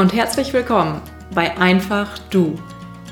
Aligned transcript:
und 0.00 0.14
herzlich 0.14 0.54
willkommen 0.54 1.02
bei 1.34 1.58
Einfach 1.58 2.18
Du, 2.30 2.54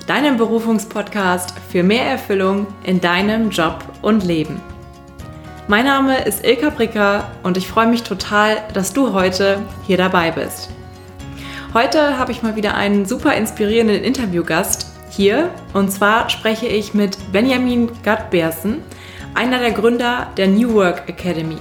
deinem 0.06 0.38
Berufungspodcast 0.38 1.52
für 1.70 1.82
mehr 1.82 2.06
Erfüllung 2.06 2.66
in 2.82 2.98
deinem 2.98 3.50
Job 3.50 3.84
und 4.00 4.24
Leben. 4.24 4.58
Mein 5.66 5.84
Name 5.84 6.24
ist 6.24 6.46
Ilka 6.46 6.70
Bricker 6.70 7.30
und 7.42 7.58
ich 7.58 7.68
freue 7.68 7.88
mich 7.88 8.04
total, 8.04 8.62
dass 8.72 8.94
du 8.94 9.12
heute 9.12 9.60
hier 9.86 9.98
dabei 9.98 10.30
bist. 10.30 10.70
Heute 11.74 12.16
habe 12.16 12.32
ich 12.32 12.42
mal 12.42 12.56
wieder 12.56 12.74
einen 12.74 13.04
super 13.04 13.34
inspirierenden 13.34 14.02
Interviewgast 14.02 14.90
hier 15.10 15.50
und 15.74 15.92
zwar 15.92 16.30
spreche 16.30 16.68
ich 16.68 16.94
mit 16.94 17.18
Benjamin 17.32 17.90
Gatbersen, 18.02 18.82
einer 19.34 19.58
der 19.58 19.72
Gründer 19.72 20.28
der 20.38 20.48
New 20.48 20.72
Work 20.72 21.06
Academy. 21.06 21.58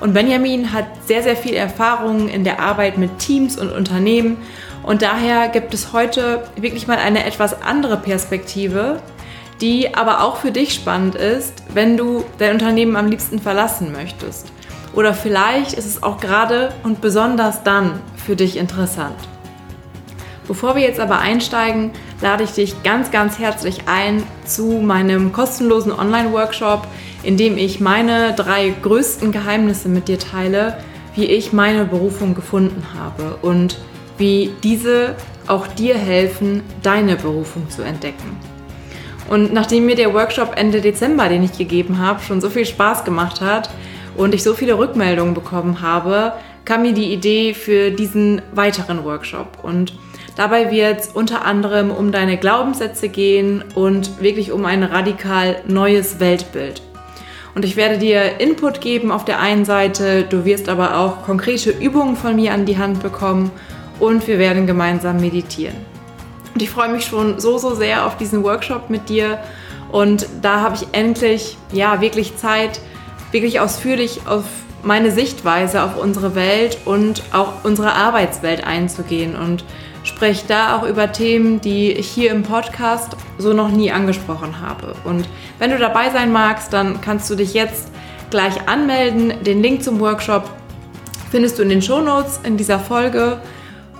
Und 0.00 0.14
Benjamin 0.14 0.72
hat 0.72 0.86
sehr, 1.06 1.22
sehr 1.22 1.36
viel 1.36 1.54
Erfahrung 1.54 2.28
in 2.28 2.44
der 2.44 2.60
Arbeit 2.60 2.98
mit 2.98 3.18
Teams 3.18 3.58
und 3.58 3.70
Unternehmen. 3.72 4.36
Und 4.84 5.02
daher 5.02 5.48
gibt 5.48 5.74
es 5.74 5.92
heute 5.92 6.44
wirklich 6.56 6.86
mal 6.86 6.98
eine 6.98 7.24
etwas 7.24 7.62
andere 7.62 7.96
Perspektive, 7.96 9.02
die 9.60 9.94
aber 9.94 10.22
auch 10.22 10.36
für 10.36 10.52
dich 10.52 10.72
spannend 10.72 11.16
ist, 11.16 11.64
wenn 11.74 11.96
du 11.96 12.24
dein 12.38 12.52
Unternehmen 12.52 12.94
am 12.96 13.08
liebsten 13.08 13.40
verlassen 13.40 13.92
möchtest. 13.92 14.46
Oder 14.94 15.14
vielleicht 15.14 15.72
ist 15.72 15.86
es 15.86 16.02
auch 16.02 16.18
gerade 16.18 16.72
und 16.84 17.00
besonders 17.00 17.62
dann 17.64 18.00
für 18.16 18.36
dich 18.36 18.56
interessant. 18.56 19.16
Bevor 20.46 20.76
wir 20.76 20.82
jetzt 20.82 21.00
aber 21.00 21.18
einsteigen, 21.18 21.90
lade 22.22 22.44
ich 22.44 22.52
dich 22.52 22.82
ganz, 22.82 23.10
ganz 23.10 23.38
herzlich 23.38 23.82
ein 23.86 24.22
zu 24.46 24.80
meinem 24.80 25.32
kostenlosen 25.32 25.92
Online-Workshop, 25.92 26.86
in 27.22 27.36
dem 27.36 27.56
ich 27.56 27.80
meine 27.80 28.34
drei 28.34 28.74
größten 28.82 29.32
Geheimnisse 29.32 29.88
mit 29.88 30.08
dir 30.08 30.18
teile, 30.18 30.78
wie 31.14 31.26
ich 31.26 31.52
meine 31.52 31.84
Berufung 31.84 32.34
gefunden 32.34 32.82
habe 32.94 33.38
und 33.42 33.78
wie 34.18 34.52
diese 34.62 35.14
auch 35.46 35.66
dir 35.66 35.96
helfen, 35.96 36.62
deine 36.82 37.16
Berufung 37.16 37.70
zu 37.70 37.82
entdecken. 37.82 38.36
Und 39.28 39.52
nachdem 39.52 39.86
mir 39.86 39.96
der 39.96 40.14
Workshop 40.14 40.52
Ende 40.56 40.80
Dezember, 40.80 41.28
den 41.28 41.42
ich 41.42 41.56
gegeben 41.56 41.98
habe, 41.98 42.22
schon 42.22 42.40
so 42.40 42.50
viel 42.50 42.66
Spaß 42.66 43.04
gemacht 43.04 43.40
hat 43.40 43.70
und 44.16 44.34
ich 44.34 44.42
so 44.42 44.54
viele 44.54 44.78
Rückmeldungen 44.78 45.34
bekommen 45.34 45.82
habe, 45.82 46.32
kam 46.64 46.82
mir 46.82 46.92
die 46.92 47.12
Idee 47.12 47.54
für 47.54 47.90
diesen 47.90 48.42
weiteren 48.52 49.04
Workshop. 49.04 49.58
Und 49.62 49.92
Dabei 50.38 50.70
wird 50.70 51.00
es 51.00 51.08
unter 51.08 51.44
anderem 51.44 51.90
um 51.90 52.12
deine 52.12 52.36
Glaubenssätze 52.36 53.08
gehen 53.08 53.64
und 53.74 54.22
wirklich 54.22 54.52
um 54.52 54.66
ein 54.66 54.84
radikal 54.84 55.56
neues 55.66 56.20
Weltbild. 56.20 56.80
Und 57.58 57.64
ich 57.64 57.74
werde 57.74 57.98
dir 57.98 58.38
Input 58.38 58.80
geben 58.80 59.10
auf 59.10 59.24
der 59.24 59.40
einen 59.40 59.64
Seite, 59.64 60.22
du 60.22 60.44
wirst 60.44 60.68
aber 60.68 60.96
auch 60.96 61.24
konkrete 61.24 61.70
Übungen 61.70 62.14
von 62.14 62.36
mir 62.36 62.52
an 62.52 62.66
die 62.66 62.78
Hand 62.78 63.02
bekommen. 63.02 63.50
Und 63.98 64.28
wir 64.28 64.38
werden 64.38 64.68
gemeinsam 64.68 65.20
meditieren. 65.20 65.74
Und 66.54 66.62
ich 66.62 66.70
freue 66.70 66.88
mich 66.88 67.06
schon 67.06 67.40
so, 67.40 67.58
so 67.58 67.74
sehr 67.74 68.06
auf 68.06 68.16
diesen 68.16 68.44
Workshop 68.44 68.90
mit 68.90 69.08
dir. 69.08 69.40
Und 69.90 70.28
da 70.40 70.60
habe 70.60 70.76
ich 70.76 70.86
endlich, 70.92 71.58
ja, 71.72 72.00
wirklich 72.00 72.36
Zeit, 72.36 72.78
wirklich 73.32 73.58
ausführlich 73.58 74.20
auf 74.28 74.44
meine 74.84 75.10
Sichtweise 75.10 75.82
auf 75.82 76.00
unsere 76.00 76.36
Welt 76.36 76.78
und 76.84 77.24
auch 77.32 77.64
unsere 77.64 77.92
Arbeitswelt 77.92 78.62
einzugehen. 78.62 79.34
Und 79.34 79.64
spreche 80.04 80.46
da 80.46 80.76
auch 80.76 80.84
über 80.84 81.12
Themen, 81.12 81.60
die 81.60 81.92
ich 81.92 82.08
hier 82.08 82.30
im 82.30 82.42
Podcast 82.42 83.16
so 83.38 83.52
noch 83.52 83.68
nie 83.68 83.90
angesprochen 83.90 84.60
habe. 84.60 84.94
Und 85.04 85.28
wenn 85.58 85.70
du 85.70 85.78
dabei 85.78 86.10
sein 86.10 86.32
magst, 86.32 86.72
dann 86.72 87.00
kannst 87.00 87.28
du 87.30 87.34
dich 87.34 87.54
jetzt 87.54 87.90
gleich 88.30 88.68
anmelden. 88.68 89.44
Den 89.44 89.62
Link 89.62 89.82
zum 89.82 90.00
Workshop 90.00 90.50
findest 91.30 91.58
du 91.58 91.62
in 91.62 91.68
den 91.68 91.82
Shownotes 91.82 92.40
in 92.44 92.56
dieser 92.56 92.78
Folge. 92.78 93.40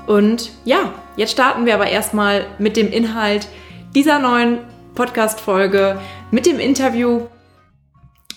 Und 0.06 0.50
ja, 0.64 0.92
jetzt 1.16 1.32
starten 1.32 1.66
wir 1.66 1.74
aber 1.74 1.88
erstmal 1.88 2.46
mit 2.58 2.76
dem 2.76 2.90
Inhalt 2.90 3.48
dieser 3.94 4.18
neuen 4.18 4.60
Podcast-Folge, 4.94 6.00
mit 6.30 6.46
dem 6.46 6.58
Interview. 6.58 7.26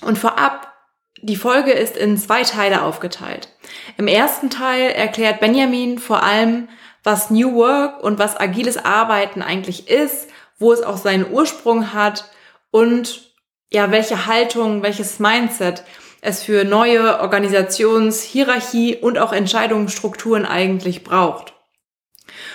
Und 0.02 0.18
vorab, 0.18 0.74
die 1.22 1.36
Folge 1.36 1.72
ist 1.72 1.96
in 1.96 2.18
zwei 2.18 2.44
Teile 2.44 2.82
aufgeteilt. 2.84 3.50
Im 3.98 4.08
ersten 4.08 4.50
Teil 4.50 4.92
erklärt 4.92 5.40
Benjamin 5.40 6.00
vor 6.00 6.24
allem, 6.24 6.68
was 7.04 7.30
New 7.30 7.56
Work 7.56 8.04
und 8.04 8.20
was 8.20 8.40
agiles 8.40 8.78
Arbeiten 8.78 9.42
eigentlich 9.42 9.90
ist, 9.90 10.28
wo 10.60 10.72
es 10.72 10.84
auch 10.84 10.98
seinen 10.98 11.32
Ursprung 11.32 11.94
hat 11.94 12.26
und 12.70 13.32
ja, 13.72 13.92
welche 13.92 14.28
Haltung, 14.28 14.84
welches 14.84 15.20
Mindset 15.20 15.84
es 16.22 16.44
für 16.44 16.64
neue 16.64 17.20
Organisations-, 17.20 18.22
Hierarchie 18.22 18.96
und 18.96 19.18
auch 19.18 19.34
Entscheidungsstrukturen 19.34 20.46
eigentlich 20.46 21.04
braucht. 21.04 21.54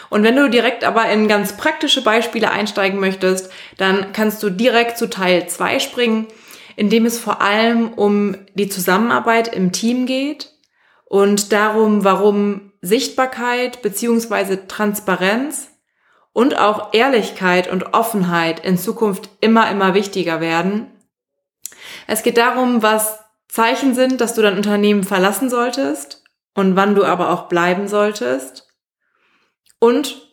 Und 0.08 0.22
wenn 0.22 0.36
du 0.36 0.48
direkt 0.48 0.84
aber 0.84 1.08
in 1.10 1.26
ganz 1.26 1.56
praktische 1.56 2.02
Beispiele 2.02 2.50
einsteigen 2.50 3.00
möchtest, 3.00 3.50
dann 3.76 4.12
kannst 4.12 4.42
du 4.42 4.50
direkt 4.50 4.98
zu 4.98 5.10
Teil 5.10 5.48
2 5.48 5.80
springen, 5.80 6.26
in 6.76 6.90
dem 6.90 7.06
es 7.06 7.18
vor 7.18 7.42
allem 7.42 7.92
um 7.92 8.36
die 8.54 8.68
Zusammenarbeit 8.68 9.52
im 9.54 9.72
Team 9.72 10.06
geht 10.06 10.52
und 11.04 11.52
darum, 11.52 12.04
warum 12.04 12.65
Sichtbarkeit 12.86 13.82
beziehungsweise 13.82 14.66
Transparenz 14.68 15.68
und 16.32 16.58
auch 16.58 16.92
Ehrlichkeit 16.92 17.70
und 17.70 17.94
Offenheit 17.94 18.64
in 18.64 18.78
Zukunft 18.78 19.30
immer, 19.40 19.70
immer 19.70 19.94
wichtiger 19.94 20.40
werden. 20.40 20.90
Es 22.06 22.22
geht 22.22 22.36
darum, 22.36 22.82
was 22.82 23.18
Zeichen 23.48 23.94
sind, 23.94 24.20
dass 24.20 24.34
du 24.34 24.42
dein 24.42 24.56
Unternehmen 24.56 25.04
verlassen 25.04 25.50
solltest 25.50 26.22
und 26.54 26.76
wann 26.76 26.94
du 26.94 27.04
aber 27.04 27.30
auch 27.30 27.48
bleiben 27.48 27.88
solltest. 27.88 28.68
Und 29.78 30.30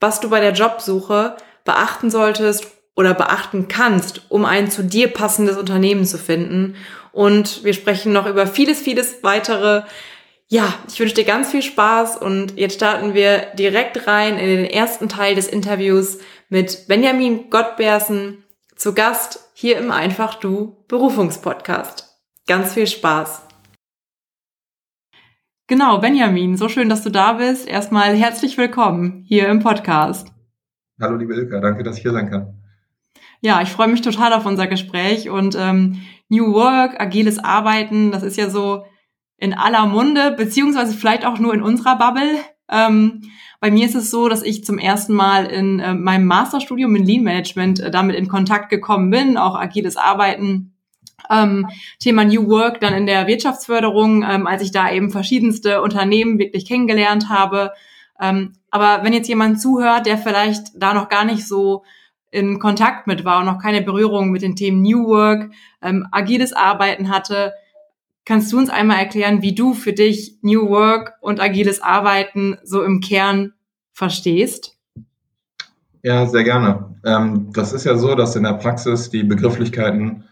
was 0.00 0.20
du 0.20 0.30
bei 0.30 0.40
der 0.40 0.52
Jobsuche 0.52 1.36
beachten 1.64 2.10
solltest 2.10 2.66
oder 2.96 3.14
beachten 3.14 3.68
kannst, 3.68 4.22
um 4.28 4.44
ein 4.44 4.70
zu 4.70 4.82
dir 4.82 5.08
passendes 5.08 5.56
Unternehmen 5.56 6.04
zu 6.04 6.18
finden. 6.18 6.76
Und 7.12 7.64
wir 7.64 7.74
sprechen 7.74 8.12
noch 8.12 8.26
über 8.26 8.46
vieles, 8.46 8.80
vieles 8.80 9.22
weitere 9.22 9.82
ja, 10.52 10.74
ich 10.88 10.98
wünsche 10.98 11.14
dir 11.14 11.24
ganz 11.24 11.52
viel 11.52 11.62
Spaß 11.62 12.16
und 12.16 12.58
jetzt 12.58 12.74
starten 12.74 13.14
wir 13.14 13.46
direkt 13.54 14.08
rein 14.08 14.36
in 14.36 14.48
den 14.48 14.64
ersten 14.64 15.08
Teil 15.08 15.36
des 15.36 15.46
Interviews 15.46 16.18
mit 16.48 16.88
Benjamin 16.88 17.50
Gottbersen 17.50 18.42
zu 18.74 18.92
Gast 18.92 19.48
hier 19.54 19.78
im 19.78 19.92
Einfach 19.92 20.34
Du 20.34 20.84
Berufungspodcast. 20.88 22.18
Ganz 22.48 22.74
viel 22.74 22.88
Spaß. 22.88 23.46
Genau, 25.68 25.98
Benjamin, 25.98 26.56
so 26.56 26.68
schön, 26.68 26.88
dass 26.88 27.04
du 27.04 27.10
da 27.10 27.34
bist. 27.34 27.68
Erstmal 27.68 28.16
herzlich 28.16 28.58
willkommen 28.58 29.22
hier 29.28 29.48
im 29.48 29.60
Podcast. 29.60 30.32
Hallo, 31.00 31.14
liebe 31.14 31.34
Ilka, 31.34 31.60
danke, 31.60 31.84
dass 31.84 31.96
ich 31.96 32.02
hier 32.02 32.12
sein 32.12 32.28
kann. 32.28 32.60
Ja, 33.40 33.62
ich 33.62 33.68
freue 33.68 33.86
mich 33.86 34.00
total 34.00 34.32
auf 34.32 34.46
unser 34.46 34.66
Gespräch 34.66 35.30
und 35.30 35.54
ähm, 35.56 36.02
New 36.28 36.52
Work, 36.54 37.00
agiles 37.00 37.38
Arbeiten, 37.38 38.10
das 38.10 38.24
ist 38.24 38.36
ja 38.36 38.50
so 38.50 38.84
in 39.40 39.54
aller 39.54 39.86
Munde, 39.86 40.32
beziehungsweise 40.36 40.96
vielleicht 40.96 41.24
auch 41.24 41.38
nur 41.38 41.54
in 41.54 41.62
unserer 41.62 41.96
Bubble. 41.96 42.36
Ähm, 42.70 43.22
bei 43.58 43.70
mir 43.70 43.86
ist 43.86 43.94
es 43.94 44.10
so, 44.10 44.28
dass 44.28 44.42
ich 44.42 44.64
zum 44.64 44.78
ersten 44.78 45.14
Mal 45.14 45.46
in 45.46 45.80
äh, 45.80 45.94
meinem 45.94 46.26
Masterstudium 46.26 46.94
in 46.94 47.04
Lean 47.04 47.24
Management 47.24 47.80
äh, 47.80 47.90
damit 47.90 48.16
in 48.16 48.28
Kontakt 48.28 48.68
gekommen 48.68 49.10
bin, 49.10 49.36
auch 49.36 49.58
agiles 49.58 49.96
Arbeiten. 49.96 50.74
Ähm, 51.30 51.68
Thema 51.98 52.24
New 52.24 52.48
Work 52.48 52.80
dann 52.80 52.94
in 52.94 53.06
der 53.06 53.26
Wirtschaftsförderung, 53.26 54.24
ähm, 54.28 54.46
als 54.46 54.62
ich 54.62 54.72
da 54.72 54.90
eben 54.90 55.10
verschiedenste 55.10 55.82
Unternehmen 55.82 56.38
wirklich 56.38 56.66
kennengelernt 56.66 57.28
habe. 57.28 57.72
Ähm, 58.20 58.52
aber 58.70 59.04
wenn 59.04 59.12
jetzt 59.12 59.28
jemand 59.28 59.60
zuhört, 59.60 60.06
der 60.06 60.18
vielleicht 60.18 60.68
da 60.74 60.92
noch 60.92 61.08
gar 61.08 61.24
nicht 61.24 61.46
so 61.46 61.84
in 62.30 62.58
Kontakt 62.58 63.06
mit 63.06 63.24
war 63.24 63.40
und 63.40 63.46
noch 63.46 63.58
keine 63.58 63.82
Berührung 63.82 64.30
mit 64.30 64.42
den 64.42 64.54
Themen 64.54 64.82
New 64.82 65.06
Work, 65.08 65.50
ähm, 65.82 66.06
agiles 66.12 66.52
Arbeiten 66.52 67.08
hatte, 67.08 67.52
Kannst 68.24 68.52
du 68.52 68.58
uns 68.58 68.70
einmal 68.70 68.98
erklären, 68.98 69.42
wie 69.42 69.54
du 69.54 69.74
für 69.74 69.92
dich 69.92 70.38
New 70.42 70.68
Work 70.68 71.14
und 71.20 71.40
agiles 71.40 71.82
Arbeiten 71.82 72.58
so 72.62 72.82
im 72.82 73.00
Kern 73.00 73.54
verstehst? 73.92 74.78
Ja, 76.02 76.26
sehr 76.26 76.44
gerne. 76.44 76.96
Ähm, 77.04 77.50
das 77.52 77.72
ist 77.72 77.84
ja 77.84 77.96
so, 77.96 78.14
dass 78.14 78.36
in 78.36 78.44
der 78.44 78.54
Praxis 78.54 79.10
die 79.10 79.24
Begrifflichkeiten 79.24 80.24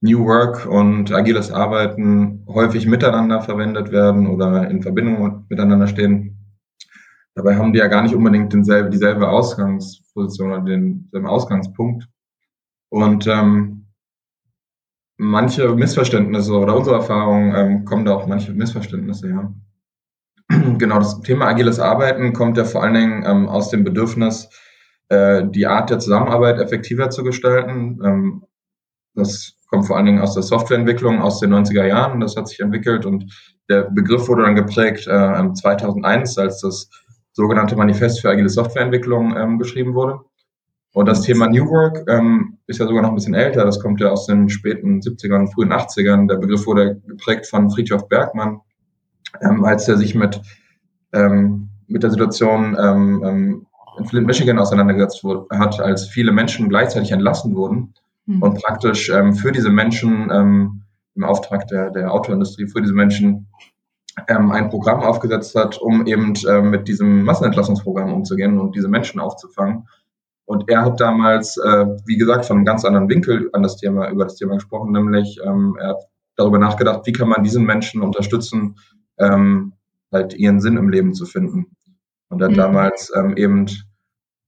New 0.00 0.26
Work 0.26 0.66
und 0.66 1.12
agiles 1.12 1.50
Arbeiten 1.50 2.44
häufig 2.46 2.86
miteinander 2.86 3.40
verwendet 3.40 3.90
werden 3.90 4.26
oder 4.26 4.68
in 4.68 4.82
Verbindung 4.82 5.46
miteinander 5.48 5.86
stehen. 5.86 6.36
Dabei 7.34 7.56
haben 7.56 7.72
die 7.72 7.78
ja 7.78 7.88
gar 7.88 8.02
nicht 8.02 8.14
unbedingt 8.14 8.52
denselbe, 8.52 8.90
dieselbe 8.90 9.28
Ausgangsposition 9.28 10.52
oder 10.52 10.60
denselben 10.60 11.26
Ausgangspunkt. 11.26 12.08
Und 12.90 13.26
ähm, 13.26 13.83
manche 15.16 15.74
Missverständnisse 15.74 16.52
oder 16.52 16.76
unsere 16.76 16.96
Erfahrungen 16.96 17.54
ähm, 17.54 17.84
kommen 17.84 18.04
da 18.04 18.14
auch 18.14 18.26
manche 18.26 18.52
Missverständnisse 18.52 19.28
her. 19.28 19.54
genau, 20.78 20.98
das 20.98 21.20
Thema 21.20 21.46
agiles 21.46 21.80
Arbeiten 21.80 22.32
kommt 22.32 22.56
ja 22.56 22.64
vor 22.64 22.82
allen 22.82 22.94
Dingen 22.94 23.24
ähm, 23.26 23.48
aus 23.48 23.70
dem 23.70 23.84
Bedürfnis, 23.84 24.48
äh, 25.08 25.44
die 25.46 25.66
Art 25.66 25.90
der 25.90 25.98
Zusammenarbeit 25.98 26.58
effektiver 26.58 27.10
zu 27.10 27.22
gestalten. 27.22 28.00
Ähm, 28.04 28.44
das 29.14 29.54
kommt 29.68 29.86
vor 29.86 29.96
allen 29.96 30.06
Dingen 30.06 30.20
aus 30.20 30.34
der 30.34 30.42
Softwareentwicklung 30.42 31.22
aus 31.22 31.40
den 31.40 31.54
90er 31.54 31.86
Jahren. 31.86 32.20
Das 32.20 32.36
hat 32.36 32.48
sich 32.48 32.60
entwickelt 32.60 33.06
und 33.06 33.32
der 33.68 33.90
Begriff 33.90 34.28
wurde 34.28 34.42
dann 34.42 34.56
geprägt 34.56 35.06
äh, 35.06 35.52
2001, 35.52 36.36
als 36.38 36.60
das 36.60 36.90
sogenannte 37.32 37.76
Manifest 37.76 38.20
für 38.20 38.30
agile 38.30 38.48
Softwareentwicklung 38.48 39.36
ähm, 39.36 39.58
geschrieben 39.58 39.94
wurde. 39.94 40.20
Und 40.94 41.06
das 41.06 41.22
Thema 41.22 41.48
New 41.48 41.68
Work 41.68 42.04
ähm, 42.08 42.58
ist 42.68 42.78
ja 42.78 42.86
sogar 42.86 43.02
noch 43.02 43.08
ein 43.08 43.16
bisschen 43.16 43.34
älter. 43.34 43.64
Das 43.64 43.80
kommt 43.80 44.00
ja 44.00 44.10
aus 44.10 44.26
den 44.26 44.48
späten 44.48 45.00
70ern, 45.00 45.52
frühen 45.52 45.72
80ern. 45.72 46.28
Der 46.28 46.36
Begriff 46.36 46.66
wurde 46.66 47.02
geprägt 47.08 47.46
von 47.46 47.68
Friedhof 47.68 48.08
Bergmann, 48.08 48.60
ähm, 49.42 49.64
als 49.64 49.88
er 49.88 49.96
sich 49.96 50.14
mit, 50.14 50.40
ähm, 51.12 51.68
mit 51.88 52.04
der 52.04 52.10
Situation 52.10 52.76
ähm, 52.80 53.22
ähm 53.26 53.66
in 53.96 54.06
Flint, 54.06 54.26
Michigan 54.26 54.58
auseinandergesetzt 54.58 55.22
hat, 55.52 55.78
als 55.78 56.08
viele 56.08 56.32
Menschen 56.32 56.68
gleichzeitig 56.68 57.12
entlassen 57.12 57.54
wurden 57.54 57.94
mhm. 58.26 58.42
und 58.42 58.60
praktisch 58.60 59.08
ähm, 59.08 59.34
für 59.34 59.52
diese 59.52 59.70
Menschen 59.70 60.82
im 61.14 61.22
Auftrag 61.22 61.68
der, 61.68 61.92
der 61.92 62.12
Autoindustrie, 62.12 62.66
für 62.66 62.82
diese 62.82 62.92
Menschen 62.92 63.46
ein 64.26 64.68
Programm 64.68 64.98
aufgesetzt 64.98 65.54
hat, 65.54 65.78
um 65.78 66.08
eben 66.08 66.34
äh, 66.48 66.60
mit 66.60 66.88
diesem 66.88 67.22
Massenentlassungsprogramm 67.22 68.12
umzugehen 68.12 68.58
und 68.58 68.74
diese 68.74 68.88
Menschen 68.88 69.20
aufzufangen. 69.20 69.86
Und 70.46 70.68
er 70.68 70.82
hat 70.82 71.00
damals, 71.00 71.56
äh, 71.56 71.86
wie 72.06 72.18
gesagt, 72.18 72.44
von 72.44 72.58
einem 72.58 72.66
ganz 72.66 72.84
anderen 72.84 73.08
Winkel 73.08 73.48
an 73.52 73.62
das 73.62 73.76
Thema, 73.76 74.10
über 74.10 74.24
das 74.24 74.36
Thema 74.36 74.54
gesprochen, 74.54 74.92
nämlich 74.92 75.40
ähm, 75.44 75.76
er 75.80 75.90
hat 75.90 76.04
darüber 76.36 76.58
nachgedacht, 76.58 77.06
wie 77.06 77.12
kann 77.12 77.28
man 77.28 77.44
diesen 77.44 77.64
Menschen 77.64 78.02
unterstützen, 78.02 78.76
ähm, 79.18 79.72
halt 80.12 80.34
ihren 80.34 80.60
Sinn 80.60 80.76
im 80.76 80.90
Leben 80.90 81.14
zu 81.14 81.24
finden. 81.26 81.76
Und 82.28 82.40
er 82.40 82.46
hat 82.46 82.52
mhm. 82.52 82.58
damals 82.58 83.12
ähm, 83.16 83.36
eben 83.36 83.66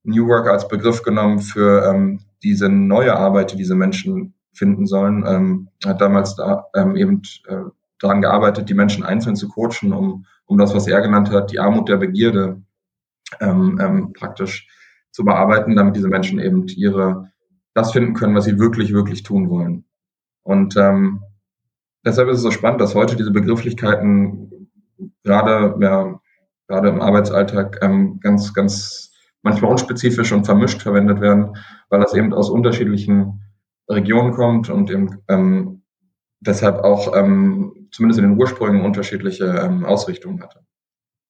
New 0.03 0.29
Work 0.29 0.49
als 0.49 0.69
Begriff 0.69 1.03
genommen 1.03 1.41
für 1.41 1.85
ähm, 1.85 2.21
diese 2.43 2.69
neue 2.69 3.17
Arbeit, 3.17 3.53
die 3.53 3.57
diese 3.57 3.75
Menschen 3.75 4.35
finden 4.53 4.87
sollen. 4.87 5.25
Ähm, 5.27 5.69
hat 5.85 6.01
damals 6.01 6.37
da 6.37 6.67
ähm, 6.75 6.97
eben 6.97 7.23
äh, 7.49 7.63
daran 7.99 8.23
gearbeitet, 8.23 8.69
die 8.69 8.75
Menschen 8.75 9.05
einzeln 9.05 9.37
zu 9.37 9.49
coachen, 9.49 9.93
um, 9.93 10.27
um 10.47 10.59
das, 10.59 10.75
was 10.75 10.87
er 10.87 11.01
genannt 11.01 11.31
hat, 11.31 11.51
die 11.51 11.59
Armut 11.59 11.89
der 11.89 11.97
Begierde 11.97 12.63
ähm, 13.41 13.79
ähm, 13.81 14.13
praktisch 14.13 14.69
zu 15.17 15.25
bearbeiten, 15.25 15.75
damit 15.75 15.97
diese 15.97 16.09
Menschen 16.09 16.39
eben 16.39 16.69
ihre 16.69 17.33
das 17.73 17.93
finden 17.93 18.13
können, 18.13 18.35
was 18.35 18.45
sie 18.45 18.59
wirklich, 18.59 18.93
wirklich 18.93 19.23
tun 19.23 19.49
wollen. 19.49 19.85
Und 20.43 20.77
ähm, 20.77 21.23
deshalb 22.05 22.29
ist 22.29 22.37
es 22.37 22.43
so 22.43 22.51
spannend, 22.51 22.81
dass 22.83 22.95
heute 22.95 23.17
diese 23.17 23.31
Begrifflichkeiten 23.31 24.71
gerade, 25.25 25.75
ja, 25.81 26.21
gerade 26.69 26.89
im 26.89 27.01
Arbeitsalltag 27.01 27.79
ähm, 27.83 28.21
ganz, 28.21 28.53
ganz 28.53 29.11
manchmal 29.43 29.71
unspezifisch 29.71 30.33
und 30.33 30.45
vermischt 30.45 30.83
verwendet 30.83 31.21
werden, 31.21 31.57
weil 31.89 32.01
das 32.01 32.15
eben 32.15 32.35
aus 32.35 32.51
unterschiedlichen 32.51 33.43
Regionen 33.89 34.33
kommt 34.33 34.69
und 34.69 34.91
eben 34.91 35.23
ähm, 35.29 35.83
deshalb 36.41 36.79
auch 36.85 37.17
ähm, 37.17 37.89
zumindest 37.91 38.21
in 38.21 38.29
den 38.29 38.39
Ursprüngen 38.39 38.83
unterschiedliche 38.83 39.47
ähm, 39.47 39.85
Ausrichtungen 39.85 40.43
hatte. 40.43 40.61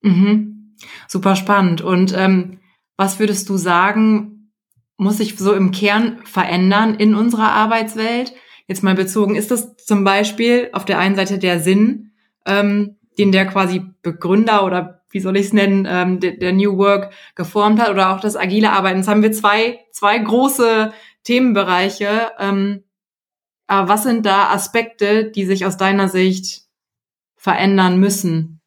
Mhm. 0.02 0.74
Super 1.06 1.36
spannend. 1.36 1.82
Und 1.82 2.14
ähm, 2.16 2.58
was 2.96 3.18
würdest 3.18 3.48
du 3.48 3.56
sagen, 3.56 4.52
muss 4.96 5.18
sich 5.18 5.36
so 5.36 5.52
im 5.52 5.70
Kern 5.72 6.20
verändern 6.24 6.94
in 6.94 7.14
unserer 7.14 7.52
Arbeitswelt? 7.52 8.32
Jetzt 8.66 8.82
mal 8.82 8.94
bezogen, 8.94 9.36
ist 9.36 9.50
das 9.50 9.76
zum 9.76 10.04
Beispiel 10.04 10.70
auf 10.72 10.84
der 10.84 10.98
einen 10.98 11.14
Seite 11.14 11.38
der 11.38 11.60
Sinn, 11.60 12.12
ähm, 12.46 12.96
den 13.18 13.32
der 13.32 13.46
quasi 13.46 13.82
Begründer 14.02 14.64
oder 14.64 15.02
wie 15.10 15.20
soll 15.20 15.36
ich 15.36 15.46
es 15.46 15.52
nennen, 15.52 15.86
ähm, 15.88 16.20
der, 16.20 16.32
der 16.32 16.52
New 16.52 16.76
Work 16.76 17.12
geformt 17.34 17.80
hat 17.80 17.90
oder 17.90 18.14
auch 18.14 18.20
das 18.20 18.36
agile 18.36 18.72
Arbeiten. 18.72 18.98
Jetzt 18.98 19.08
haben 19.08 19.22
wir 19.22 19.32
zwei, 19.32 19.80
zwei 19.92 20.18
große 20.18 20.92
Themenbereiche. 21.22 22.32
Ähm, 22.38 22.82
aber 23.66 23.88
was 23.88 24.02
sind 24.02 24.26
da 24.26 24.50
Aspekte, 24.50 25.30
die 25.30 25.44
sich 25.44 25.64
aus 25.64 25.76
deiner 25.76 26.08
Sicht 26.08 26.64
verändern 27.36 27.98
müssen 27.98 28.60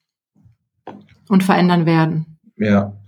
und 1.28 1.44
verändern 1.44 1.86
werden? 1.86 2.40
Ja, 2.58 2.99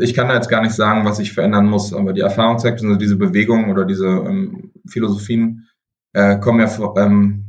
ich 0.00 0.14
kann 0.14 0.28
da 0.28 0.34
jetzt 0.34 0.48
gar 0.48 0.62
nicht 0.62 0.74
sagen, 0.74 1.04
was 1.04 1.18
sich 1.18 1.32
verändern 1.32 1.66
muss, 1.66 1.92
aber 1.92 2.12
die 2.12 2.20
Erfahrung 2.20 2.58
zeigt, 2.58 2.82
also 2.82 2.96
diese 2.96 3.16
Bewegungen 3.16 3.70
oder 3.70 3.84
diese 3.84 4.06
ähm, 4.06 4.72
Philosophien 4.86 5.68
äh, 6.12 6.38
kommen 6.38 6.60
ja 6.60 6.66
vor, 6.66 6.96
ähm, 6.98 7.44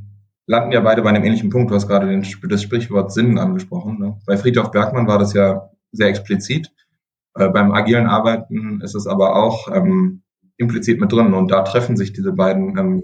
landen 0.46 0.72
ja 0.72 0.82
beide 0.82 1.02
bei 1.02 1.10
einem 1.10 1.24
ähnlichen 1.24 1.50
Punkt. 1.50 1.72
Du 1.72 1.76
hast 1.76 1.88
gerade 1.88 2.08
den, 2.08 2.26
das 2.50 2.62
Sprichwort 2.62 3.12
Sinn 3.12 3.38
angesprochen. 3.38 4.00
Ne? 4.00 4.18
Bei 4.26 4.38
Friedhof 4.38 4.72
Bergmann 4.72 5.08
war 5.08 5.20
das 5.20 5.34
ja 5.34 5.70
sehr 5.92 6.08
explizit. 6.08 6.72
Äh, 7.36 7.50
beim 7.50 7.72
agilen 7.72 8.08
Arbeiten 8.08 8.82
ist 8.82 8.96
es 8.96 9.08
aber 9.08 9.36
auch 9.36 9.74
ähm, 9.74 10.24
implizit 10.58 11.00
mit 11.00 11.12
drin 11.12 11.34
und 11.34 11.52
da 11.52 11.62
treffen 11.64 11.98
sich 11.98 12.14
diese 12.14 12.34
beiden 12.34 12.78
ähm, 12.78 13.04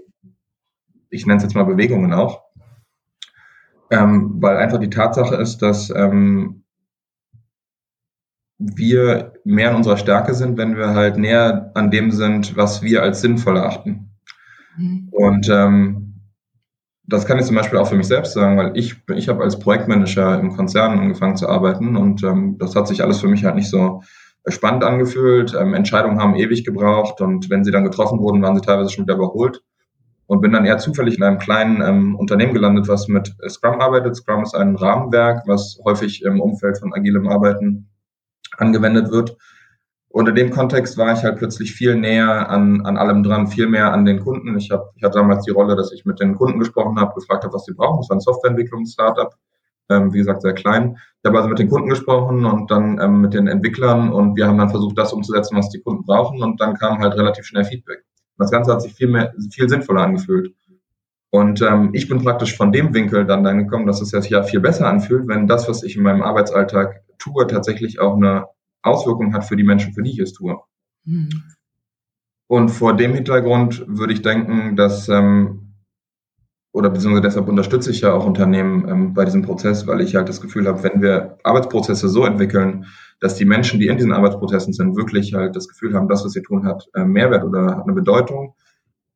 ich 1.14 1.26
nenne 1.26 1.38
es 1.38 1.44
jetzt 1.44 1.54
mal 1.54 1.64
Bewegungen 1.64 2.12
auch, 2.12 2.42
ähm, 3.90 4.36
weil 4.40 4.56
einfach 4.56 4.78
die 4.78 4.90
Tatsache 4.90 5.36
ist, 5.36 5.58
dass 5.58 5.90
ähm, 5.90 6.63
wir 8.58 9.32
mehr 9.44 9.70
in 9.70 9.76
unserer 9.76 9.96
Stärke 9.96 10.34
sind, 10.34 10.56
wenn 10.58 10.76
wir 10.76 10.94
halt 10.94 11.18
näher 11.18 11.70
an 11.74 11.90
dem 11.90 12.10
sind, 12.10 12.56
was 12.56 12.82
wir 12.82 13.02
als 13.02 13.20
sinnvoll 13.20 13.56
erachten. 13.56 14.10
Mhm. 14.76 15.08
Und 15.10 15.48
ähm, 15.50 16.04
das 17.06 17.26
kann 17.26 17.38
ich 17.38 17.44
zum 17.44 17.56
Beispiel 17.56 17.78
auch 17.78 17.88
für 17.88 17.96
mich 17.96 18.06
selbst 18.06 18.32
sagen, 18.32 18.56
weil 18.56 18.76
ich, 18.76 18.96
ich 19.14 19.28
habe 19.28 19.42
als 19.42 19.58
Projektmanager 19.58 20.40
im 20.40 20.56
Konzern 20.56 20.98
angefangen 20.98 21.36
zu 21.36 21.48
arbeiten 21.48 21.96
und 21.96 22.22
ähm, 22.22 22.56
das 22.58 22.74
hat 22.74 22.88
sich 22.88 23.02
alles 23.02 23.20
für 23.20 23.28
mich 23.28 23.44
halt 23.44 23.56
nicht 23.56 23.68
so 23.68 24.02
spannend 24.46 24.84
angefühlt. 24.84 25.54
Ähm, 25.58 25.74
Entscheidungen 25.74 26.20
haben 26.20 26.36
ewig 26.36 26.64
gebraucht 26.64 27.20
und 27.20 27.50
wenn 27.50 27.64
sie 27.64 27.72
dann 27.72 27.84
getroffen 27.84 28.20
wurden, 28.20 28.40
waren 28.42 28.56
sie 28.56 28.62
teilweise 28.62 28.90
schon 28.90 29.04
wieder 29.04 29.16
überholt 29.16 29.62
und 30.26 30.40
bin 30.40 30.52
dann 30.52 30.64
eher 30.64 30.78
zufällig 30.78 31.16
in 31.16 31.22
einem 31.22 31.38
kleinen 31.38 31.82
ähm, 31.82 32.16
Unternehmen 32.16 32.54
gelandet, 32.54 32.88
was 32.88 33.08
mit 33.08 33.34
Scrum 33.48 33.80
arbeitet. 33.80 34.16
Scrum 34.16 34.42
ist 34.42 34.54
ein 34.54 34.76
Rahmenwerk, 34.76 35.42
was 35.46 35.78
häufig 35.84 36.22
im 36.22 36.40
Umfeld 36.40 36.78
von 36.78 36.94
agilem 36.94 37.28
Arbeiten 37.28 37.90
angewendet 38.58 39.10
wird. 39.10 39.36
Und 40.14 40.28
in 40.28 40.36
dem 40.36 40.50
Kontext 40.50 40.96
war 40.96 41.12
ich 41.12 41.24
halt 41.24 41.38
plötzlich 41.38 41.72
viel 41.72 41.96
näher 41.96 42.48
an, 42.48 42.86
an 42.86 42.96
allem 42.96 43.24
dran, 43.24 43.48
viel 43.48 43.66
mehr 43.66 43.92
an 43.92 44.04
den 44.04 44.20
Kunden. 44.20 44.56
Ich, 44.56 44.70
hab, 44.70 44.92
ich 44.94 45.02
hatte 45.02 45.18
damals 45.18 45.44
die 45.44 45.50
Rolle, 45.50 45.74
dass 45.74 45.90
ich 45.90 46.04
mit 46.04 46.20
den 46.20 46.36
Kunden 46.36 46.60
gesprochen 46.60 47.00
habe, 47.00 47.14
gefragt 47.14 47.42
habe, 47.42 47.52
was 47.52 47.64
sie 47.64 47.74
brauchen. 47.74 48.00
Es 48.00 48.08
war 48.08 48.16
ein 48.16 48.20
Softwareentwicklungs-Startup, 48.20 49.34
ähm, 49.90 50.12
wie 50.12 50.18
gesagt, 50.18 50.42
sehr 50.42 50.52
klein. 50.52 50.96
Ich 51.20 51.28
habe 51.28 51.36
also 51.36 51.48
mit 51.48 51.58
den 51.58 51.68
Kunden 51.68 51.88
gesprochen 51.88 52.44
und 52.44 52.70
dann 52.70 53.00
ähm, 53.00 53.22
mit 53.22 53.34
den 53.34 53.48
Entwicklern 53.48 54.12
und 54.12 54.36
wir 54.36 54.46
haben 54.46 54.58
dann 54.58 54.70
versucht, 54.70 54.96
das 54.96 55.12
umzusetzen, 55.12 55.56
was 55.56 55.70
die 55.70 55.80
Kunden 55.80 56.04
brauchen. 56.04 56.40
Und 56.44 56.60
dann 56.60 56.74
kam 56.74 57.00
halt 57.00 57.14
relativ 57.16 57.44
schnell 57.46 57.64
Feedback. 57.64 58.04
Das 58.38 58.52
Ganze 58.52 58.72
hat 58.72 58.82
sich 58.82 58.94
viel 58.94 59.08
mehr, 59.08 59.32
viel 59.50 59.68
sinnvoller 59.68 60.02
angefühlt. 60.02 60.54
Und 61.34 61.62
ähm, 61.62 61.90
ich 61.94 62.08
bin 62.08 62.22
praktisch 62.22 62.56
von 62.56 62.70
dem 62.70 62.94
Winkel 62.94 63.26
dann 63.26 63.42
dann 63.42 63.58
gekommen, 63.58 63.88
dass 63.88 64.00
es 64.00 64.10
sich 64.10 64.30
ja 64.30 64.44
viel 64.44 64.60
besser 64.60 64.86
anfühlt, 64.86 65.26
wenn 65.26 65.48
das, 65.48 65.68
was 65.68 65.82
ich 65.82 65.96
in 65.96 66.04
meinem 66.04 66.22
Arbeitsalltag 66.22 67.02
tue, 67.18 67.48
tatsächlich 67.48 67.98
auch 67.98 68.14
eine 68.14 68.44
Auswirkung 68.82 69.34
hat 69.34 69.44
für 69.44 69.56
die 69.56 69.64
Menschen, 69.64 69.94
für 69.94 70.04
die 70.04 70.12
ich 70.12 70.20
es 70.20 70.32
tue. 70.32 70.56
Mhm. 71.04 71.42
Und 72.46 72.68
vor 72.68 72.96
dem 72.96 73.14
Hintergrund 73.14 73.84
würde 73.88 74.12
ich 74.12 74.22
denken, 74.22 74.76
dass 74.76 75.08
ähm, 75.08 75.74
oder 76.72 76.88
beziehungsweise 76.88 77.22
deshalb 77.22 77.48
unterstütze 77.48 77.90
ich 77.90 78.02
ja 78.02 78.12
auch 78.12 78.26
Unternehmen 78.26 78.88
ähm, 78.88 79.14
bei 79.14 79.24
diesem 79.24 79.42
Prozess, 79.42 79.88
weil 79.88 80.02
ich 80.02 80.14
halt 80.14 80.28
das 80.28 80.40
Gefühl 80.40 80.68
habe, 80.68 80.84
wenn 80.84 81.02
wir 81.02 81.38
Arbeitsprozesse 81.42 82.08
so 82.08 82.24
entwickeln, 82.24 82.86
dass 83.18 83.34
die 83.34 83.44
Menschen, 83.44 83.80
die 83.80 83.88
in 83.88 83.96
diesen 83.96 84.12
Arbeitsprozessen 84.12 84.72
sind, 84.72 84.94
wirklich 84.94 85.34
halt 85.34 85.56
das 85.56 85.66
Gefühl 85.66 85.94
haben, 85.94 86.06
das, 86.06 86.24
was 86.24 86.30
sie 86.30 86.42
tun, 86.42 86.64
hat 86.64 86.88
äh, 86.94 87.04
Mehrwert 87.04 87.42
oder 87.42 87.76
hat 87.76 87.82
eine 87.82 87.92
Bedeutung, 87.92 88.54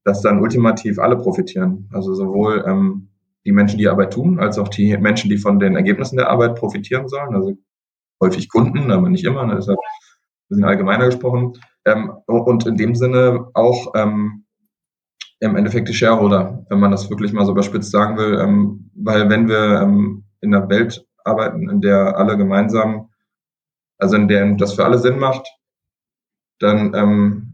dass 0.08 0.22
dann 0.22 0.40
ultimativ 0.40 0.98
alle 0.98 1.16
profitieren. 1.16 1.86
Also 1.92 2.14
sowohl 2.14 2.64
ähm, 2.66 3.10
die 3.44 3.52
Menschen, 3.52 3.78
die 3.78 3.88
Arbeit 3.88 4.14
tun, 4.14 4.40
als 4.40 4.58
auch 4.58 4.68
die 4.68 4.96
Menschen, 4.96 5.28
die 5.28 5.36
von 5.36 5.60
den 5.60 5.76
Ergebnissen 5.76 6.16
der 6.16 6.30
Arbeit 6.30 6.54
profitieren 6.54 7.08
sollen. 7.08 7.34
Also 7.34 7.58
häufig 8.22 8.48
Kunden, 8.48 8.90
aber 8.90 9.10
nicht 9.10 9.24
immer, 9.24 9.44
ne, 9.44 9.56
deshalb 9.56 9.78
ein 9.78 10.48
bisschen 10.48 10.64
allgemeiner 10.64 11.06
gesprochen. 11.06 11.52
Ähm, 11.84 12.10
und 12.26 12.66
in 12.66 12.78
dem 12.78 12.94
Sinne 12.94 13.48
auch 13.52 13.92
ähm, 13.94 14.46
im 15.40 15.56
Endeffekt 15.56 15.90
die 15.90 15.94
Shareholder, 15.94 16.64
wenn 16.70 16.80
man 16.80 16.90
das 16.90 17.10
wirklich 17.10 17.34
mal 17.34 17.44
so 17.44 17.52
überspitzt 17.52 17.90
sagen 17.90 18.16
will. 18.16 18.40
Ähm, 18.40 18.90
weil 18.94 19.28
wenn 19.28 19.46
wir 19.46 19.82
ähm, 19.82 20.24
in 20.40 20.54
einer 20.54 20.70
Welt 20.70 21.06
arbeiten, 21.22 21.68
in 21.68 21.82
der 21.82 22.16
alle 22.16 22.38
gemeinsam, 22.38 23.10
also 23.98 24.16
in 24.16 24.26
der 24.26 24.54
das 24.54 24.72
für 24.72 24.86
alle 24.86 24.98
Sinn 24.98 25.18
macht, 25.18 25.46
dann 26.60 26.94
ähm, 26.94 27.47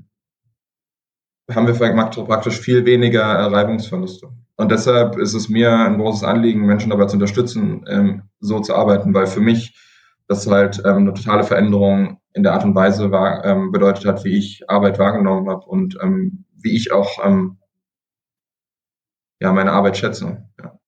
haben 1.50 1.66
wir 1.66 2.24
praktisch 2.24 2.58
viel 2.60 2.84
weniger 2.84 3.24
Reibungsverluste. 3.24 4.28
Und 4.56 4.70
deshalb 4.70 5.18
ist 5.18 5.34
es 5.34 5.48
mir 5.48 5.72
ein 5.72 5.98
großes 5.98 6.24
Anliegen, 6.24 6.64
Menschen 6.64 6.90
dabei 6.90 7.06
zu 7.06 7.14
unterstützen, 7.14 7.84
ähm, 7.88 8.22
so 8.40 8.60
zu 8.60 8.74
arbeiten, 8.74 9.12
weil 9.12 9.26
für 9.26 9.40
mich 9.40 9.76
das 10.28 10.46
halt 10.46 10.80
ähm, 10.84 10.98
eine 10.98 11.14
totale 11.14 11.44
Veränderung 11.44 12.20
in 12.32 12.42
der 12.42 12.52
Art 12.52 12.64
und 12.64 12.74
Weise 12.74 13.10
war, 13.10 13.44
ähm, 13.44 13.72
bedeutet 13.72 14.06
hat, 14.06 14.24
wie 14.24 14.36
ich 14.36 14.68
Arbeit 14.68 14.98
wahrgenommen 14.98 15.48
habe 15.48 15.66
und 15.66 15.98
ähm, 16.02 16.44
wie 16.56 16.74
ich 16.74 16.92
auch 16.92 17.24
ähm, 17.24 17.58
ja, 19.40 19.52
meine 19.52 19.72
Arbeit 19.72 19.96
schätze. 19.96 20.48
Ja. 20.58 20.78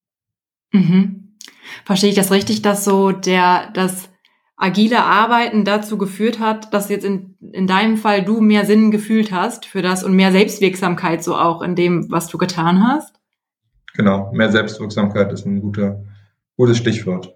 Mhm. 0.73 1.37
Verstehe 1.85 2.11
ich 2.11 2.17
das 2.17 2.33
richtig, 2.33 2.63
dass 2.63 2.85
so 2.85 3.13
der, 3.13 3.71
das 3.73 4.09
agile 4.57 5.05
Arbeiten 5.05 5.65
dazu 5.65 5.99
geführt 5.99 6.41
hat, 6.41 6.73
dass 6.73 6.89
jetzt 6.89 7.05
in, 7.05 7.37
in 7.53 7.67
deinem 7.67 7.97
Fall 7.97 8.25
du 8.25 8.41
mehr 8.41 8.65
Sinn 8.65 8.91
gefühlt 8.91 9.33
hast 9.33 9.67
für 9.67 9.83
das 9.83 10.03
und 10.03 10.15
mehr 10.15 10.33
Selbstwirksamkeit 10.33 11.23
so 11.23 11.37
auch 11.37 11.63
in 11.63 11.75
dem, 11.75 12.11
was 12.11 12.29
du 12.29 12.39
getan 12.39 12.87
hast? 12.87 13.15
Genau, 13.95 14.31
mehr 14.33 14.51
Selbstwirksamkeit 14.51 15.33
ist 15.33 15.47
ein 15.47 15.61
guter, 15.61 16.05
gutes 16.57 16.79
Stichwort. 16.79 17.35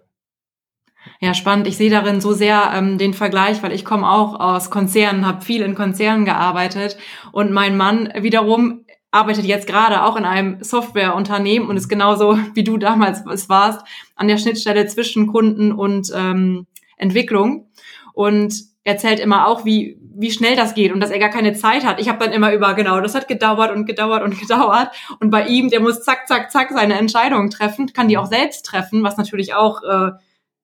Ja, 1.21 1.33
spannend. 1.33 1.67
Ich 1.67 1.77
sehe 1.77 1.91
darin 1.91 2.21
so 2.21 2.33
sehr 2.33 2.73
ähm, 2.75 2.99
den 2.99 3.15
Vergleich, 3.15 3.63
weil 3.63 3.73
ich 3.73 3.85
komme 3.85 4.11
auch 4.11 4.39
aus 4.39 4.71
Konzernen, 4.71 5.27
habe 5.27 5.43
viel 5.43 5.63
in 5.63 5.75
Konzernen 5.75 6.25
gearbeitet 6.25 6.99
und 7.33 7.53
mein 7.53 7.77
Mann 7.77 8.13
wiederum 8.21 8.85
arbeitet 9.11 9.45
jetzt 9.45 9.67
gerade 9.67 10.05
auch 10.05 10.17
in 10.17 10.25
einem 10.25 10.63
Softwareunternehmen 10.63 11.69
und 11.69 11.77
ist 11.77 11.89
genauso 11.89 12.39
wie 12.55 12.65
du 12.65 12.77
damals 12.77 13.25
es 13.27 13.49
warst 13.49 13.85
an 14.15 14.29
der 14.29 14.39
Schnittstelle 14.39 14.87
zwischen 14.87 15.27
Kunden 15.27 15.73
und 15.73 16.13
ähm, 16.15 16.67
Entwicklung 17.01 17.71
und 18.13 18.55
erzählt 18.85 19.21
immer 19.21 19.47
auch, 19.47 19.65
wie 19.65 19.99
wie 20.13 20.31
schnell 20.31 20.55
das 20.55 20.75
geht 20.75 20.93
und 20.93 21.01
dass 21.01 21.11
er 21.11 21.19
gar 21.19 21.31
keine 21.31 21.55
Zeit 21.55 21.85
hat. 21.85 21.99
Ich 22.01 22.09
habe 22.09 22.23
dann 22.23 22.33
immer 22.33 22.53
über 22.53 22.75
genau, 22.75 23.01
das 23.01 23.15
hat 23.15 23.29
gedauert 23.29 23.71
und 23.71 23.87
gedauert 23.87 24.23
und 24.23 24.39
gedauert 24.41 24.91
und 25.19 25.31
bei 25.31 25.47
ihm, 25.47 25.71
der 25.71 25.81
muss 25.81 26.03
zack 26.03 26.29
zack 26.29 26.51
zack 26.51 26.71
seine 26.71 26.99
Entscheidungen 26.99 27.51
treffen, 27.51 27.93
kann 27.93 28.09
die 28.09 28.19
auch 28.19 28.27
selbst 28.27 28.67
treffen, 28.67 29.03
was 29.03 29.17
natürlich 29.17 29.55
auch 29.55 29.83
äh, 29.83 30.11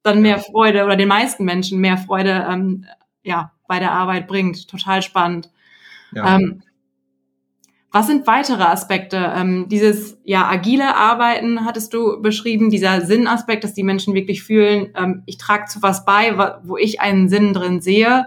dann 0.02 0.22
mehr 0.22 0.38
Freude 0.38 0.84
oder 0.84 0.96
den 0.96 1.08
meisten 1.08 1.44
Menschen 1.44 1.80
mehr 1.80 1.98
Freude 1.98 2.46
ähm, 2.48 2.86
ja 3.22 3.52
bei 3.66 3.78
der 3.78 3.92
Arbeit 3.92 4.28
bringt. 4.28 4.68
Total 4.68 5.02
spannend. 5.02 5.50
Ja. 6.12 6.36
Ähm, 6.36 6.62
was 7.96 8.08
sind 8.08 8.26
weitere 8.26 8.62
Aspekte? 8.62 9.16
Ähm, 9.34 9.68
dieses 9.70 10.18
ja 10.22 10.46
agile 10.46 10.96
Arbeiten 10.96 11.64
hattest 11.64 11.94
du 11.94 12.20
beschrieben, 12.20 12.68
dieser 12.68 13.00
Sinnaspekt, 13.00 13.64
dass 13.64 13.72
die 13.72 13.84
Menschen 13.84 14.12
wirklich 14.12 14.42
fühlen, 14.42 14.88
ähm, 14.94 15.22
ich 15.24 15.38
trage 15.38 15.64
zu 15.64 15.80
was 15.80 16.04
bei, 16.04 16.36
wo 16.62 16.76
ich 16.76 17.00
einen 17.00 17.30
Sinn 17.30 17.54
drin 17.54 17.80
sehe. 17.80 18.26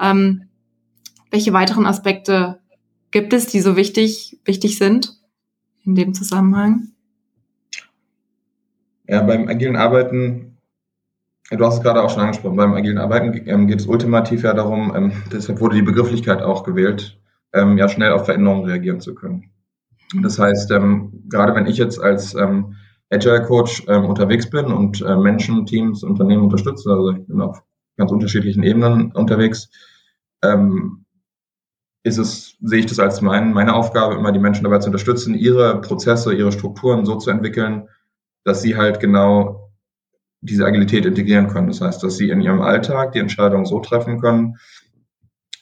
Ähm, 0.00 0.48
welche 1.30 1.52
weiteren 1.52 1.86
Aspekte 1.86 2.58
gibt 3.12 3.32
es, 3.32 3.46
die 3.46 3.60
so 3.60 3.76
wichtig 3.76 4.40
wichtig 4.44 4.78
sind 4.78 5.12
in 5.84 5.94
dem 5.94 6.12
Zusammenhang? 6.12 6.88
Ja, 9.06 9.22
beim 9.22 9.46
agilen 9.46 9.76
Arbeiten, 9.76 10.56
du 11.52 11.64
hast 11.64 11.76
es 11.76 11.82
gerade 11.82 12.02
auch 12.02 12.10
schon 12.10 12.22
angesprochen, 12.22 12.56
beim 12.56 12.74
agilen 12.74 12.98
Arbeiten 12.98 13.46
ähm, 13.46 13.68
geht 13.68 13.78
es 13.78 13.86
ultimativ 13.86 14.42
ja 14.42 14.54
darum, 14.54 14.92
ähm, 14.96 15.12
deshalb 15.32 15.60
wurde 15.60 15.76
die 15.76 15.82
Begrifflichkeit 15.82 16.42
auch 16.42 16.64
gewählt, 16.64 17.16
ähm, 17.54 17.78
ja 17.78 17.88
schnell 17.88 18.12
auf 18.12 18.26
Veränderungen 18.26 18.66
reagieren 18.66 19.00
zu 19.00 19.14
können. 19.14 19.50
Das 20.22 20.38
heißt, 20.38 20.70
ähm, 20.70 21.24
gerade 21.28 21.54
wenn 21.54 21.66
ich 21.66 21.78
jetzt 21.78 22.00
als 22.00 22.34
ähm, 22.34 22.76
Agile 23.10 23.42
Coach 23.42 23.84
ähm, 23.88 24.04
unterwegs 24.04 24.48
bin 24.50 24.66
und 24.66 25.00
äh, 25.00 25.16
Menschen, 25.16 25.66
Teams, 25.66 26.02
Unternehmen 26.02 26.44
unterstütze, 26.44 26.90
also 26.90 27.10
ich 27.12 27.26
bin 27.26 27.40
auf 27.40 27.62
ganz 27.96 28.10
unterschiedlichen 28.10 28.62
Ebenen 28.62 29.12
unterwegs, 29.12 29.70
ähm, 30.42 31.04
ist 32.02 32.18
es, 32.18 32.56
sehe 32.60 32.80
ich 32.80 32.86
das 32.86 32.98
als 32.98 33.22
mein, 33.22 33.52
meine 33.52 33.74
Aufgabe, 33.74 34.14
immer 34.14 34.32
die 34.32 34.38
Menschen 34.38 34.64
dabei 34.64 34.78
zu 34.78 34.88
unterstützen, 34.88 35.34
ihre 35.34 35.80
Prozesse, 35.80 36.34
ihre 36.34 36.52
Strukturen 36.52 37.06
so 37.06 37.16
zu 37.16 37.30
entwickeln, 37.30 37.88
dass 38.44 38.60
sie 38.60 38.76
halt 38.76 39.00
genau 39.00 39.72
diese 40.42 40.66
Agilität 40.66 41.06
integrieren 41.06 41.48
können. 41.48 41.68
Das 41.68 41.80
heißt, 41.80 42.02
dass 42.02 42.18
sie 42.18 42.28
in 42.28 42.42
ihrem 42.42 42.60
Alltag 42.60 43.12
die 43.12 43.20
Entscheidungen 43.20 43.64
so 43.64 43.80
treffen 43.80 44.20
können, 44.20 44.58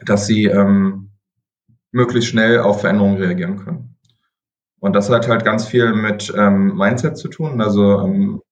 dass 0.04 0.26
sie 0.26 0.46
ähm, 0.46 1.11
möglichst 1.92 2.30
schnell 2.30 2.58
auf 2.58 2.80
Veränderungen 2.80 3.18
reagieren 3.18 3.58
können. 3.58 3.96
Und 4.80 4.96
das 4.96 5.08
hat 5.10 5.28
halt 5.28 5.44
ganz 5.44 5.66
viel 5.66 5.94
mit 5.94 6.32
ähm, 6.36 6.76
Mindset 6.76 7.16
zu 7.16 7.28
tun, 7.28 7.60
also 7.60 8.00
ähm, 8.00 8.42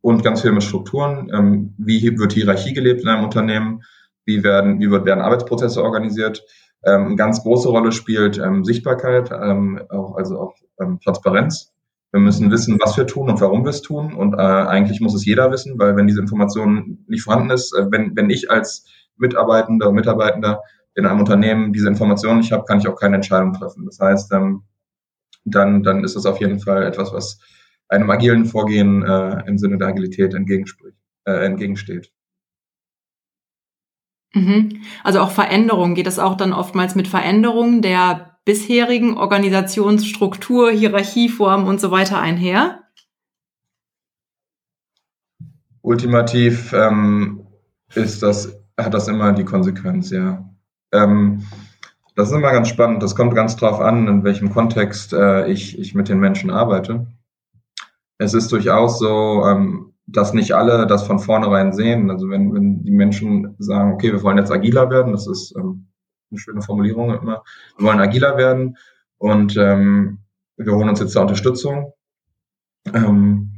und 0.00 0.22
ganz 0.22 0.42
viel 0.42 0.52
mit 0.52 0.64
Strukturen. 0.64 1.30
Ähm, 1.32 1.74
wie 1.78 2.18
wird 2.18 2.32
Hierarchie 2.32 2.72
gelebt 2.72 3.02
in 3.02 3.08
einem 3.08 3.24
Unternehmen? 3.24 3.82
Wie 4.24 4.42
werden, 4.42 4.80
wie 4.80 4.90
wird, 4.90 5.04
werden 5.04 5.20
Arbeitsprozesse 5.20 5.82
organisiert? 5.82 6.44
Ähm, 6.84 7.06
eine 7.06 7.16
ganz 7.16 7.42
große 7.42 7.68
Rolle 7.68 7.92
spielt 7.92 8.38
ähm, 8.38 8.64
Sichtbarkeit, 8.64 9.30
ähm, 9.30 9.80
auch, 9.88 10.16
also 10.16 10.38
auch 10.38 10.54
ähm, 10.80 10.98
Transparenz. 11.02 11.72
Wir 12.12 12.20
müssen 12.20 12.50
wissen, 12.50 12.78
was 12.80 12.96
wir 12.96 13.06
tun 13.06 13.28
und 13.28 13.40
warum 13.40 13.64
wir 13.64 13.70
es 13.70 13.82
tun. 13.82 14.14
Und 14.14 14.34
äh, 14.34 14.36
eigentlich 14.36 15.00
muss 15.00 15.14
es 15.14 15.24
jeder 15.24 15.50
wissen, 15.50 15.78
weil 15.78 15.96
wenn 15.96 16.06
diese 16.06 16.20
Information 16.20 17.04
nicht 17.08 17.22
vorhanden 17.22 17.50
ist, 17.50 17.74
äh, 17.76 17.86
wenn, 17.90 18.16
wenn 18.16 18.30
ich 18.30 18.50
als 18.50 18.86
Mitarbeitender, 19.16 19.92
Mitarbeitender 19.92 20.62
in 20.96 21.06
einem 21.06 21.20
Unternehmen 21.20 21.72
diese 21.72 21.88
Informationen 21.88 22.38
nicht 22.38 22.52
habe, 22.52 22.64
kann 22.64 22.78
ich 22.78 22.88
auch 22.88 22.98
keine 22.98 23.16
Entscheidung 23.16 23.52
treffen. 23.52 23.84
Das 23.84 24.00
heißt, 24.00 24.32
ähm, 24.32 24.64
dann, 25.44 25.82
dann 25.82 26.02
ist 26.02 26.16
das 26.16 26.26
auf 26.26 26.40
jeden 26.40 26.58
Fall 26.58 26.82
etwas, 26.82 27.12
was 27.12 27.38
einem 27.88 28.10
agilen 28.10 28.46
Vorgehen 28.46 29.04
äh, 29.04 29.46
im 29.46 29.58
Sinne 29.58 29.78
der 29.78 29.88
Agilität 29.88 30.34
entgegenspricht, 30.34 30.96
äh, 31.24 31.44
entgegensteht. 31.44 32.10
Mhm. 34.34 34.82
Also 35.04 35.20
auch 35.20 35.30
Veränderung, 35.30 35.94
geht 35.94 36.06
das 36.06 36.18
auch 36.18 36.36
dann 36.36 36.52
oftmals 36.52 36.94
mit 36.94 37.08
Veränderungen 37.08 37.82
der 37.82 38.38
bisherigen 38.44 39.16
Organisationsstruktur, 39.18 40.70
Hierarchieform 40.70 41.66
und 41.66 41.80
so 41.80 41.90
weiter 41.90 42.20
einher? 42.20 42.82
Ultimativ 45.82 46.72
ähm, 46.72 47.46
ist 47.94 48.22
das, 48.22 48.58
hat 48.78 48.94
das 48.94 49.08
immer 49.08 49.32
die 49.32 49.44
Konsequenz, 49.44 50.10
ja. 50.10 50.45
Ähm, 50.96 51.44
das 52.14 52.30
ist 52.30 52.34
immer 52.34 52.52
ganz 52.52 52.68
spannend. 52.68 53.02
Das 53.02 53.14
kommt 53.14 53.34
ganz 53.34 53.56
drauf 53.56 53.80
an, 53.80 54.08
in 54.08 54.24
welchem 54.24 54.50
Kontext 54.50 55.12
äh, 55.12 55.46
ich, 55.48 55.78
ich 55.78 55.94
mit 55.94 56.08
den 56.08 56.18
Menschen 56.18 56.50
arbeite. 56.50 57.06
Es 58.18 58.32
ist 58.32 58.50
durchaus 58.50 58.98
so, 58.98 59.44
ähm, 59.46 59.92
dass 60.06 60.32
nicht 60.32 60.52
alle 60.52 60.86
das 60.86 61.06
von 61.06 61.18
vornherein 61.18 61.72
sehen. 61.72 62.10
Also 62.10 62.30
wenn, 62.30 62.54
wenn 62.54 62.82
die 62.84 62.90
Menschen 62.90 63.54
sagen, 63.58 63.92
okay, 63.92 64.12
wir 64.12 64.22
wollen 64.22 64.38
jetzt 64.38 64.50
agiler 64.50 64.88
werden, 64.88 65.12
das 65.12 65.26
ist 65.26 65.54
ähm, 65.56 65.88
eine 66.30 66.40
schöne 66.40 66.62
Formulierung 66.62 67.10
immer, 67.10 67.42
wir 67.76 67.86
wollen 67.86 68.00
agiler 68.00 68.36
werden 68.36 68.76
und 69.18 69.56
ähm, 69.56 70.18
wir 70.56 70.72
holen 70.72 70.88
uns 70.88 71.00
jetzt 71.00 71.14
da 71.16 71.20
Unterstützung, 71.20 71.92
ähm, 72.94 73.55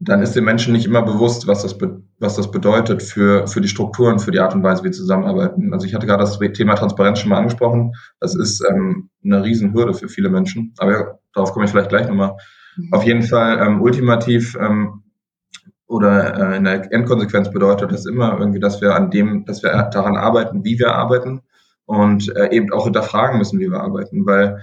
dann 0.00 0.22
ist 0.22 0.34
den 0.34 0.44
Menschen 0.44 0.72
nicht 0.72 0.86
immer 0.86 1.02
bewusst, 1.02 1.46
was 1.46 1.62
das, 1.62 1.78
was 2.18 2.36
das 2.36 2.50
bedeutet 2.50 3.02
für, 3.02 3.46
für 3.46 3.60
die 3.60 3.68
Strukturen, 3.68 4.18
für 4.18 4.32
die 4.32 4.40
Art 4.40 4.54
und 4.54 4.62
Weise, 4.62 4.82
wie 4.82 4.86
wir 4.86 4.92
zusammenarbeiten. 4.92 5.72
Also 5.72 5.86
ich 5.86 5.94
hatte 5.94 6.06
gerade 6.06 6.24
das 6.24 6.38
Thema 6.38 6.74
Transparenz 6.74 7.20
schon 7.20 7.30
mal 7.30 7.38
angesprochen. 7.38 7.92
Das 8.20 8.34
ist 8.34 8.64
ähm, 8.68 9.08
eine 9.24 9.44
Riesenhürde 9.44 9.94
für 9.94 10.08
viele 10.08 10.30
Menschen. 10.30 10.74
Aber 10.78 10.92
ja, 10.92 11.18
darauf 11.32 11.52
komme 11.52 11.64
ich 11.64 11.70
vielleicht 11.70 11.90
gleich 11.90 12.08
nochmal. 12.08 12.36
Mhm. 12.76 12.92
Auf 12.92 13.04
jeden 13.04 13.22
Fall 13.22 13.64
ähm, 13.64 13.80
ultimativ 13.80 14.56
ähm, 14.60 15.02
oder 15.86 16.52
äh, 16.52 16.56
in 16.56 16.64
der 16.64 16.92
Endkonsequenz 16.92 17.50
bedeutet 17.50 17.92
das 17.92 18.06
immer 18.06 18.38
irgendwie, 18.38 18.60
dass 18.60 18.80
wir 18.80 18.94
an 18.94 19.10
dem, 19.10 19.44
dass 19.44 19.62
wir 19.62 19.70
daran 19.92 20.16
arbeiten, 20.16 20.64
wie 20.64 20.78
wir 20.78 20.94
arbeiten 20.94 21.42
und 21.86 22.34
äh, 22.36 22.50
eben 22.50 22.72
auch 22.72 22.84
hinterfragen 22.84 23.38
müssen, 23.38 23.60
wie 23.60 23.70
wir 23.70 23.80
arbeiten. 23.80 24.26
Weil 24.26 24.60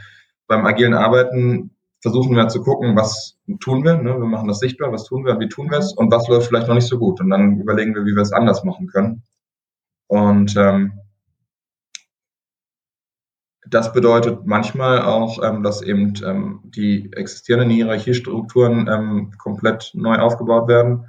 beim 0.48 0.66
agilen 0.66 0.94
Arbeiten 0.94 1.72
versuchen 2.02 2.36
wir 2.36 2.48
zu 2.48 2.62
gucken, 2.62 2.96
was 2.96 3.38
tun 3.60 3.84
wir. 3.84 3.96
Ne? 3.96 4.18
Wir 4.18 4.26
machen 4.26 4.48
das 4.48 4.60
sichtbar, 4.60 4.92
was 4.92 5.06
tun 5.06 5.26
wir, 5.26 5.40
wie 5.40 5.50
tun 5.50 5.70
wir 5.70 5.78
es 5.78 5.94
und 5.94 6.12
was 6.12 6.28
läuft 6.28 6.48
vielleicht 6.48 6.68
noch 6.68 6.76
nicht 6.76 6.88
so 6.88 6.98
gut. 6.98 7.22
Und 7.22 7.30
dann 7.30 7.60
überlegen 7.60 7.94
wir, 7.94 8.06
wie 8.06 8.16
wir 8.16 8.22
es 8.22 8.34
anders 8.34 8.64
machen 8.64 8.88
können. 8.88 9.24
Und 10.08 10.56
ähm, 10.58 10.94
das 13.70 13.94
bedeutet 13.94 14.46
manchmal 14.46 15.02
auch, 15.02 15.42
ähm, 15.44 15.64
dass 15.64 15.82
eben 15.82 16.14
ähm, 16.26 16.62
die 16.66 17.12
existierenden 17.14 17.70
Hierarchiestrukturen 17.70 18.90
ähm, 18.92 19.32
komplett 19.38 19.92
neu 19.94 20.18
aufgebaut 20.18 20.68
werden. 20.68 21.06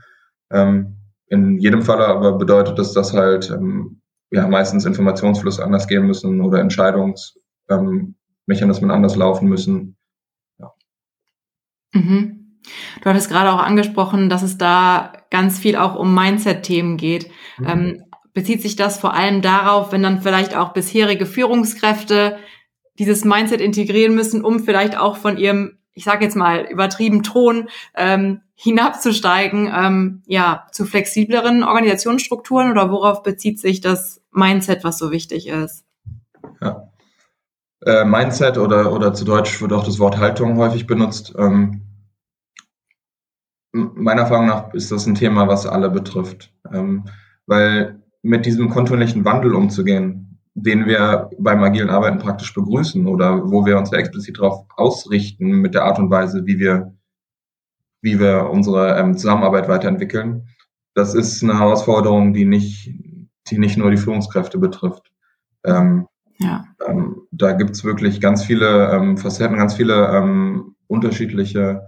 Ähm, 0.50 0.98
in 1.26 1.58
jedem 1.58 1.82
Fall 1.82 2.02
aber 2.02 2.38
bedeutet 2.38 2.78
es, 2.78 2.92
dass 2.92 3.14
halt 3.14 3.50
ähm, 3.50 4.02
ja 4.30 4.46
meistens 4.46 4.84
Informationsfluss 4.84 5.58
anders 5.58 5.88
gehen 5.88 6.06
müssen 6.06 6.42
oder 6.42 6.60
Entscheidungsmechanismen 6.60 8.90
anders 8.90 9.16
laufen 9.16 9.48
müssen. 9.48 9.96
Mhm. 11.92 12.58
Du 13.00 13.10
hattest 13.10 13.28
gerade 13.28 13.52
auch 13.52 13.62
angesprochen, 13.62 14.28
dass 14.28 14.42
es 14.42 14.58
da 14.58 15.12
ganz 15.30 15.58
viel 15.58 15.76
auch 15.76 15.96
um 15.96 16.14
Mindset-Themen 16.14 16.96
geht. 16.96 17.30
Mhm. 17.58 17.68
Ähm, 17.68 18.04
bezieht 18.34 18.62
sich 18.62 18.76
das 18.76 18.98
vor 18.98 19.14
allem 19.14 19.42
darauf, 19.42 19.92
wenn 19.92 20.02
dann 20.02 20.22
vielleicht 20.22 20.56
auch 20.56 20.72
bisherige 20.72 21.26
Führungskräfte 21.26 22.38
dieses 22.98 23.24
Mindset 23.24 23.60
integrieren 23.60 24.14
müssen, 24.14 24.44
um 24.44 24.60
vielleicht 24.60 24.96
auch 24.96 25.16
von 25.16 25.36
ihrem, 25.36 25.78
ich 25.92 26.04
sage 26.04 26.24
jetzt 26.24 26.36
mal, 26.36 26.66
übertrieben 26.70 27.22
Ton 27.22 27.68
ähm, 27.94 28.40
hinabzusteigen, 28.54 29.70
ähm, 29.74 30.22
ja, 30.26 30.66
zu 30.72 30.86
flexibleren 30.86 31.64
Organisationsstrukturen 31.64 32.70
oder 32.70 32.90
worauf 32.90 33.22
bezieht 33.22 33.58
sich 33.58 33.80
das 33.80 34.22
Mindset, 34.30 34.84
was 34.84 34.98
so 34.98 35.10
wichtig 35.10 35.48
ist? 35.48 35.84
Ja 36.60 36.91
äh, 37.86 38.04
Mindset 38.04 38.58
oder, 38.58 38.92
oder 38.92 39.12
zu 39.14 39.24
Deutsch 39.24 39.60
wird 39.60 39.72
auch 39.72 39.84
das 39.84 39.98
Wort 39.98 40.18
Haltung 40.18 40.56
häufig 40.56 40.86
benutzt. 40.86 41.34
Ähm, 41.36 41.82
meiner 43.72 44.22
Erfahrung 44.22 44.46
nach 44.46 44.72
ist 44.74 44.92
das 44.92 45.06
ein 45.06 45.14
Thema, 45.14 45.48
was 45.48 45.66
alle 45.66 45.90
betrifft. 45.90 46.52
Ähm, 46.72 47.04
weil 47.46 48.02
mit 48.22 48.46
diesem 48.46 48.68
kontinuierlichen 48.68 49.24
Wandel 49.24 49.54
umzugehen, 49.54 50.38
den 50.54 50.86
wir 50.86 51.30
beim 51.38 51.62
agilen 51.62 51.90
Arbeiten 51.90 52.18
praktisch 52.18 52.54
begrüßen 52.54 53.06
oder 53.06 53.50
wo 53.50 53.64
wir 53.64 53.78
uns 53.78 53.90
ja 53.90 53.98
explizit 53.98 54.38
darauf 54.38 54.66
ausrichten 54.76 55.48
mit 55.48 55.74
der 55.74 55.84
Art 55.84 55.98
und 55.98 56.10
Weise, 56.10 56.46
wie 56.46 56.58
wir, 56.58 56.94
wie 58.02 58.20
wir 58.20 58.50
unsere 58.50 58.98
ähm, 58.98 59.16
Zusammenarbeit 59.16 59.68
weiterentwickeln, 59.68 60.46
das 60.94 61.14
ist 61.14 61.42
eine 61.42 61.58
Herausforderung, 61.58 62.34
die 62.34 62.44
nicht, 62.44 62.92
die 63.48 63.58
nicht 63.58 63.78
nur 63.78 63.90
die 63.90 63.96
Führungskräfte 63.96 64.58
betrifft. 64.58 65.10
Ähm, 65.64 66.06
ja. 66.42 66.64
Ähm, 66.86 67.22
da 67.30 67.52
gibt's 67.52 67.84
wirklich 67.84 68.20
ganz 68.20 68.44
viele 68.44 68.90
ähm, 68.90 69.16
Facetten, 69.16 69.56
ganz 69.56 69.74
viele 69.74 70.08
ähm, 70.08 70.74
unterschiedliche 70.86 71.86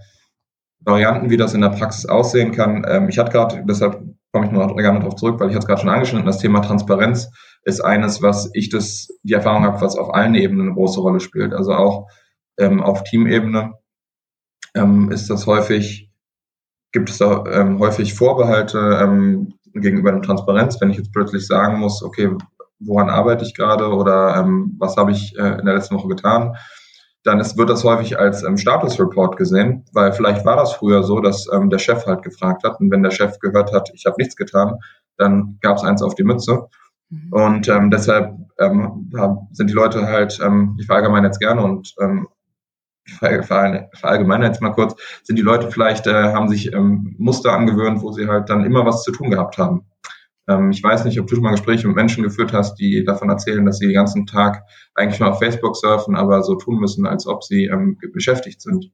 Varianten, 0.81 1.31
wie 1.31 1.37
das 1.37 1.55
in 1.55 1.61
der 1.61 1.71
Praxis 1.71 2.07
aussehen 2.07 2.53
kann. 2.53 2.85
Ähm, 2.89 3.09
ich 3.09 3.19
hatte 3.19 3.33
gerade, 3.33 3.65
deshalb 3.67 4.03
komme 4.33 4.47
ich 4.47 4.53
noch 4.53 4.77
gerne 4.77 5.01
darauf 5.01 5.17
zurück, 5.17 5.41
weil 5.41 5.49
ich 5.49 5.55
jetzt 5.55 5.67
gerade 5.67 5.81
schon 5.81 5.91
angeschnitten, 5.91 6.27
das 6.27 6.39
Thema 6.39 6.61
Transparenz 6.61 7.31
ist 7.63 7.81
eines, 7.81 8.21
was 8.21 8.51
ich 8.53 8.69
das, 8.69 9.09
die 9.23 9.33
Erfahrung 9.33 9.65
habe, 9.65 9.81
was 9.81 9.97
auf 9.97 10.13
allen 10.13 10.35
Ebenen 10.35 10.67
eine 10.67 10.75
große 10.75 11.01
Rolle 11.01 11.21
spielt. 11.21 11.55
Also 11.55 11.73
auch 11.73 12.09
ähm, 12.59 12.83
auf 12.83 13.05
Teamebene 13.05 13.75
ähm, 14.75 15.11
ist 15.11 15.31
das 15.31 15.47
häufig, 15.47 16.11
gibt 16.93 17.11
es 17.11 17.19
da 17.19 17.45
häufig 17.79 18.15
Vorbehalte 18.15 19.49
gegenüber 19.75 20.13
der 20.13 20.23
Transparenz, 20.23 20.81
wenn 20.81 20.91
ich 20.91 20.97
jetzt 20.97 21.13
plötzlich 21.13 21.47
sagen 21.47 21.79
muss, 21.79 22.03
okay, 22.03 22.31
woran 22.85 23.11
arbeite 23.11 23.45
ich 23.45 23.55
gerade 23.55 23.89
oder 23.89 24.37
ähm, 24.37 24.77
was 24.79 24.97
habe 24.97 25.13
ich 25.13 25.37
äh, 25.39 25.59
in 25.59 25.65
der 25.65 25.75
letzten 25.75 25.97
Woche 25.97 26.09
getan, 26.09 26.57
dann 27.25 27.41
ist, 27.41 27.57
wird 27.57 27.71
das 27.71 27.85
häufig 27.85 28.19
als 28.19 28.43
ähm, 28.43 28.57
Statusreport 28.57 29.37
gesehen, 29.37 29.85
weil 29.93 30.13
vielleicht 30.13 30.45
war 30.45 30.57
das 30.57 30.75
früher 30.75 31.03
so, 31.03 31.21
dass 31.21 31.49
ähm, 31.53 31.71
der 31.71 31.79
Chef 31.79 32.07
halt 32.07 32.23
gefragt 32.23 32.65
hat 32.65 32.81
und 32.81 32.91
wenn 32.91 33.03
der 33.03 33.11
Chef 33.11 33.39
gehört 33.39 33.73
hat, 33.73 33.91
ich 33.95 34.05
habe 34.07 34.17
nichts 34.19 34.37
getan, 34.37 34.79
dann 35.17 35.59
gab 35.61 35.79
es 35.79 35.85
eins 35.85 36.03
auf 36.03 36.15
die 36.15 36.25
Mütze. 36.25 36.69
Mhm. 37.09 37.33
Und 37.33 37.69
ähm, 37.69 37.91
deshalb 37.91 38.35
ähm, 38.59 39.11
sind 39.53 39.71
die 39.71 39.75
Leute 39.75 40.07
halt, 40.07 40.39
ähm, 40.43 40.77
ich 40.79 40.87
verallgemeine 40.87 41.27
jetzt 41.27 41.41
gerne 41.41 41.63
und 41.63 41.95
ähm, 42.01 42.29
ich 43.07 43.15
verallgemeine 43.15 44.47
jetzt 44.47 44.63
mal 44.63 44.73
kurz, 44.73 44.95
sind 45.25 45.37
die 45.37 45.43
Leute 45.43 45.71
vielleicht, 45.71 46.07
äh, 46.07 46.33
haben 46.33 46.49
sich 46.49 46.73
ähm, 46.73 47.15
Muster 47.19 47.53
angewöhnt, 47.53 48.01
wo 48.03 48.13
sie 48.13 48.27
halt 48.29 48.49
dann 48.49 48.65
immer 48.65 48.87
was 48.87 49.03
zu 49.03 49.13
tun 49.13 49.31
gehabt 49.31 49.59
haben. 49.59 49.85
Ähm, 50.49 50.71
ich 50.71 50.83
weiß 50.83 51.05
nicht, 51.05 51.19
ob 51.21 51.27
du 51.27 51.35
schon 51.35 51.45
mal 51.45 51.53
Gespräche 51.53 51.87
mit 51.87 51.97
Menschen 51.97 52.23
geführt 52.23 52.53
hast, 52.53 52.77
die 52.77 53.05
davon 53.05 53.31
erzählen, 53.31 53.65
dass 53.65 53.79
sie 53.79 53.87
den 53.87 53.95
ganzen 53.95 54.27
Tag 54.27 54.65
eigentlich 54.95 55.21
nur 55.21 55.31
auf 55.31 55.39
Facebook 55.39 55.77
surfen, 55.77 56.17
aber 56.17 56.43
so 56.43 56.55
tun 56.57 56.79
müssen, 56.79 57.07
als 57.07 57.27
ob 57.27 57.43
sie 57.43 57.65
ähm, 57.67 57.99
beschäftigt 58.13 58.61
sind. 58.61 58.91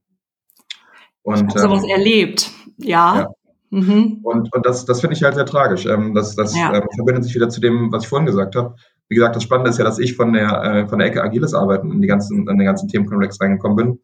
Und, 1.22 1.36
ich 1.36 1.42
habe 1.42 1.58
sowas 1.58 1.84
ähm, 1.84 1.90
erlebt, 1.90 2.50
ja. 2.78 3.20
ja. 3.20 3.28
Mhm. 3.70 4.20
Und, 4.22 4.52
und 4.52 4.66
das, 4.66 4.84
das 4.84 5.00
finde 5.00 5.14
ich 5.14 5.22
halt 5.22 5.34
sehr 5.34 5.46
tragisch. 5.46 5.86
Ähm, 5.86 6.14
das 6.14 6.34
das 6.34 6.56
ja. 6.56 6.74
ähm, 6.74 6.88
verbindet 6.94 7.24
sich 7.24 7.34
wieder 7.34 7.48
zu 7.48 7.60
dem, 7.60 7.92
was 7.92 8.04
ich 8.04 8.08
vorhin 8.08 8.26
gesagt 8.26 8.56
habe. 8.56 8.74
Wie 9.08 9.14
gesagt, 9.16 9.36
das 9.36 9.42
Spannende 9.42 9.70
ist 9.70 9.78
ja, 9.78 9.84
dass 9.84 9.98
ich 9.98 10.14
von 10.14 10.32
der, 10.32 10.62
äh, 10.62 10.88
von 10.88 10.98
der 10.98 11.08
Ecke 11.08 11.22
agiles 11.22 11.54
Arbeiten 11.54 11.90
in 11.92 12.00
die 12.00 12.08
ganzen, 12.08 12.48
in 12.48 12.58
den 12.58 12.66
ganzen 12.66 12.88
Themenkomplex 12.88 13.40
reingekommen 13.40 13.76
bin. 13.76 14.00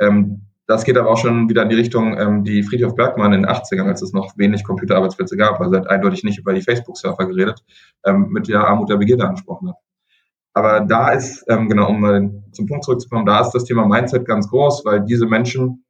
Ähm, 0.00 0.42
das 0.66 0.84
geht 0.84 0.96
aber 0.96 1.10
auch 1.10 1.18
schon 1.18 1.48
wieder 1.48 1.62
in 1.62 1.68
die 1.68 1.76
Richtung, 1.76 2.18
ähm, 2.18 2.44
die 2.44 2.62
Friedhof 2.62 2.94
Bergmann 2.94 3.32
in 3.32 3.42
den 3.42 3.50
80ern, 3.50 3.86
als 3.86 4.02
es 4.02 4.12
noch 4.12 4.32
wenig 4.38 4.64
Computerarbeitsplätze 4.64 5.36
gab, 5.36 5.60
also 5.60 5.76
hat 5.76 5.88
eindeutig 5.88 6.24
nicht 6.24 6.38
über 6.38 6.54
die 6.54 6.62
Facebook-Surfer 6.62 7.26
geredet, 7.26 7.62
ähm, 8.04 8.28
mit 8.30 8.48
der 8.48 8.66
Armut 8.66 8.88
der 8.88 8.96
Begierde 8.96 9.26
angesprochen 9.26 9.68
hat. 9.68 9.76
Aber 10.54 10.80
da 10.80 11.10
ist, 11.10 11.44
ähm, 11.48 11.68
genau, 11.68 11.90
um 11.90 12.00
mal 12.00 12.30
zum 12.52 12.66
Punkt 12.66 12.84
zurückzukommen, 12.84 13.26
da 13.26 13.40
ist 13.40 13.50
das 13.50 13.64
Thema 13.64 13.86
Mindset 13.86 14.24
ganz 14.24 14.48
groß, 14.48 14.84
weil 14.84 15.04
diese 15.04 15.26
Menschen, 15.26 15.84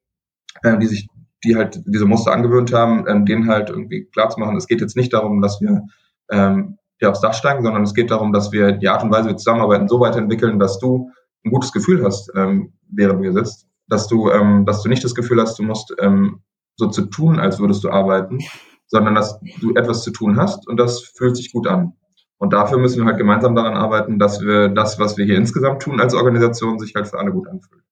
äh, 0.62 0.76
die 0.78 0.86
sich, 0.86 1.08
die 1.44 1.54
halt 1.54 1.82
diese 1.86 2.06
Muster 2.06 2.32
angewöhnt 2.32 2.72
haben, 2.72 3.04
ähm, 3.06 3.26
denen 3.26 3.48
halt 3.48 3.68
irgendwie 3.70 4.06
klar 4.06 4.30
zu 4.30 4.40
machen, 4.40 4.56
es 4.56 4.66
geht 4.66 4.80
jetzt 4.80 4.96
nicht 4.96 5.12
darum, 5.12 5.40
dass 5.40 5.60
wir 5.60 5.82
ähm, 6.30 6.78
hier 6.98 7.10
aufs 7.10 7.20
Dach 7.20 7.34
steigen, 7.34 7.62
sondern 7.62 7.82
es 7.82 7.94
geht 7.94 8.10
darum, 8.10 8.32
dass 8.32 8.50
wir 8.50 8.72
die 8.72 8.88
Art 8.88 9.04
und 9.04 9.12
Weise, 9.12 9.26
wie 9.26 9.32
wir 9.32 9.36
zusammenarbeiten, 9.36 9.86
so 9.86 10.00
weiterentwickeln, 10.00 10.58
dass 10.58 10.78
du 10.78 11.10
ein 11.44 11.50
gutes 11.50 11.70
Gefühl 11.70 12.02
hast, 12.02 12.32
ähm, 12.34 12.72
während 12.88 13.20
du 13.20 13.24
hier 13.24 13.34
sitzt 13.34 13.68
dass 13.88 14.08
du, 14.08 14.30
ähm, 14.30 14.64
dass 14.66 14.82
du 14.82 14.88
nicht 14.88 15.04
das 15.04 15.14
Gefühl 15.14 15.40
hast, 15.40 15.58
du 15.58 15.62
musst 15.62 15.94
ähm, 15.98 16.42
so 16.76 16.88
zu 16.88 17.06
tun, 17.06 17.38
als 17.38 17.58
würdest 17.58 17.84
du 17.84 17.90
arbeiten, 17.90 18.38
sondern 18.86 19.14
dass 19.14 19.40
du 19.60 19.74
etwas 19.74 20.02
zu 20.02 20.10
tun 20.10 20.36
hast 20.36 20.68
und 20.68 20.78
das 20.78 21.02
fühlt 21.02 21.36
sich 21.36 21.52
gut 21.52 21.66
an. 21.66 21.94
Und 22.38 22.52
dafür 22.52 22.78
müssen 22.78 22.98
wir 22.98 23.06
halt 23.06 23.18
gemeinsam 23.18 23.54
daran 23.54 23.74
arbeiten, 23.74 24.18
dass 24.18 24.40
wir 24.40 24.68
das, 24.68 24.98
was 24.98 25.16
wir 25.16 25.24
hier 25.24 25.36
insgesamt 25.36 25.82
tun 25.82 26.00
als 26.00 26.14
Organisation, 26.14 26.78
sich 26.78 26.94
halt 26.94 27.08
für 27.08 27.18
alle 27.18 27.32
gut 27.32 27.48
anfühlt. 27.48 27.82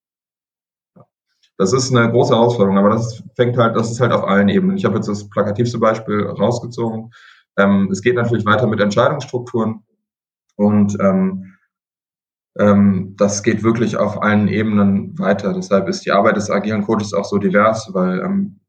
Das 1.58 1.72
ist 1.72 1.94
eine 1.94 2.10
große 2.10 2.34
Herausforderung, 2.34 2.78
aber 2.78 2.90
das 2.90 3.22
fängt 3.36 3.56
halt, 3.56 3.76
das 3.76 3.90
ist 3.90 4.00
halt 4.00 4.12
auf 4.12 4.24
allen 4.24 4.48
Ebenen. 4.48 4.76
Ich 4.76 4.84
habe 4.84 4.96
jetzt 4.96 5.08
das 5.08 5.28
plakativste 5.28 5.78
Beispiel 5.78 6.26
rausgezogen. 6.26 7.12
Ähm, 7.56 7.88
es 7.92 8.02
geht 8.02 8.16
natürlich 8.16 8.44
weiter 8.44 8.66
mit 8.66 8.80
Entscheidungsstrukturen 8.80 9.84
und 10.56 10.98
ähm, 11.00 11.51
ähm, 12.58 13.14
das 13.16 13.42
geht 13.42 13.62
wirklich 13.62 13.96
auf 13.96 14.22
allen 14.22 14.48
Ebenen 14.48 15.18
weiter. 15.18 15.52
Deshalb 15.52 15.88
ist 15.88 16.04
die 16.04 16.12
Arbeit 16.12 16.36
des 16.36 16.50
agilen 16.50 16.82
Coaches 16.82 17.14
auch 17.14 17.24
so 17.24 17.38
divers, 17.38 17.90
weil 17.92 18.20
ähm, 18.20 18.60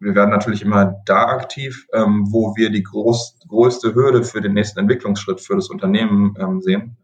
wir 0.00 0.14
werden 0.14 0.30
natürlich 0.30 0.62
immer 0.62 0.96
da 1.06 1.26
aktiv, 1.26 1.86
ähm, 1.92 2.26
wo 2.30 2.54
wir 2.56 2.70
die 2.70 2.82
groß, 2.82 3.38
größte 3.48 3.94
Hürde 3.94 4.22
für 4.22 4.40
den 4.40 4.54
nächsten 4.54 4.80
Entwicklungsschritt 4.80 5.40
für 5.40 5.56
das 5.56 5.68
Unternehmen 5.68 6.34
ähm, 6.38 6.60
sehen. 6.60 6.96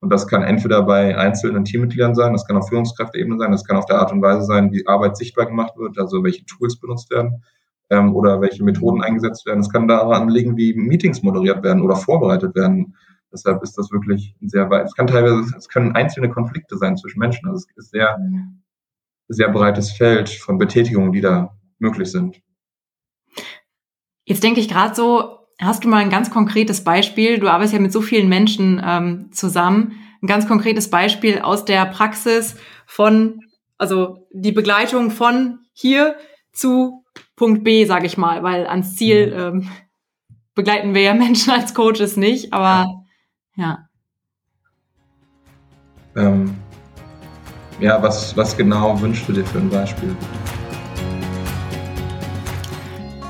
Und 0.00 0.10
das 0.10 0.26
kann 0.26 0.42
entweder 0.42 0.82
bei 0.82 1.16
einzelnen 1.16 1.64
Teammitgliedern 1.64 2.14
sein, 2.14 2.32
das 2.32 2.46
kann 2.46 2.56
auf 2.56 2.68
Führungskräfteebene 2.68 3.38
sein, 3.38 3.50
das 3.50 3.64
kann 3.64 3.76
auf 3.76 3.86
der 3.86 3.98
Art 3.98 4.12
und 4.12 4.22
Weise 4.22 4.44
sein, 4.44 4.70
wie 4.72 4.86
Arbeit 4.86 5.16
sichtbar 5.16 5.46
gemacht 5.46 5.76
wird, 5.76 5.98
also 5.98 6.22
welche 6.22 6.44
Tools 6.44 6.78
benutzt 6.78 7.10
werden 7.10 7.42
ähm, 7.90 8.14
oder 8.14 8.40
welche 8.40 8.62
Methoden 8.62 9.02
eingesetzt 9.02 9.46
werden. 9.46 9.60
Es 9.60 9.70
kann 9.70 9.88
daran 9.88 10.28
liegen, 10.28 10.56
wie 10.56 10.74
Meetings 10.74 11.22
moderiert 11.22 11.62
werden 11.62 11.82
oder 11.82 11.96
vorbereitet 11.96 12.54
werden 12.54 12.94
Deshalb 13.36 13.62
ist 13.62 13.76
das 13.76 13.90
wirklich 13.90 14.34
sehr 14.40 14.70
weit. 14.70 14.86
Es 14.86 14.94
kann 14.94 15.06
teilweise, 15.06 15.54
es 15.56 15.68
können 15.68 15.94
einzelne 15.94 16.30
Konflikte 16.30 16.78
sein 16.78 16.96
zwischen 16.96 17.18
Menschen. 17.18 17.46
Also 17.46 17.66
es 17.68 17.76
ist 17.76 17.90
sehr, 17.90 18.18
sehr 19.28 19.50
breites 19.50 19.92
Feld 19.92 20.30
von 20.30 20.56
Betätigungen, 20.56 21.12
die 21.12 21.20
da 21.20 21.54
möglich 21.78 22.10
sind. 22.10 22.40
Jetzt 24.24 24.42
denke 24.42 24.60
ich 24.60 24.68
gerade 24.68 24.94
so, 24.94 25.38
hast 25.60 25.84
du 25.84 25.88
mal 25.88 25.98
ein 25.98 26.10
ganz 26.10 26.30
konkretes 26.30 26.82
Beispiel? 26.82 27.38
Du 27.38 27.48
arbeitest 27.48 27.74
ja 27.74 27.80
mit 27.80 27.92
so 27.92 28.00
vielen 28.00 28.28
Menschen 28.28 28.80
ähm, 28.82 29.30
zusammen. 29.32 29.92
Ein 30.22 30.28
ganz 30.28 30.48
konkretes 30.48 30.88
Beispiel 30.88 31.40
aus 31.40 31.66
der 31.66 31.84
Praxis 31.84 32.56
von, 32.86 33.40
also 33.76 34.26
die 34.32 34.52
Begleitung 34.52 35.10
von 35.10 35.58
hier 35.74 36.16
zu 36.52 37.04
Punkt 37.36 37.64
B, 37.64 37.84
sage 37.84 38.06
ich 38.06 38.16
mal, 38.16 38.42
weil 38.42 38.66
ans 38.66 38.96
Ziel 38.96 39.26
mhm. 39.26 39.60
ähm, 39.60 39.70
begleiten 40.54 40.94
wir 40.94 41.02
ja 41.02 41.14
Menschen 41.14 41.52
als 41.52 41.74
Coaches 41.74 42.16
nicht, 42.16 42.52
aber 42.52 43.05
ja. 43.56 43.88
Ähm, 46.14 46.54
ja, 47.80 48.02
was, 48.02 48.36
was 48.36 48.56
genau 48.56 48.98
wünschst 49.00 49.28
du 49.28 49.32
dir 49.32 49.44
für 49.44 49.58
ein 49.58 49.68
Beispiel? 49.68 50.16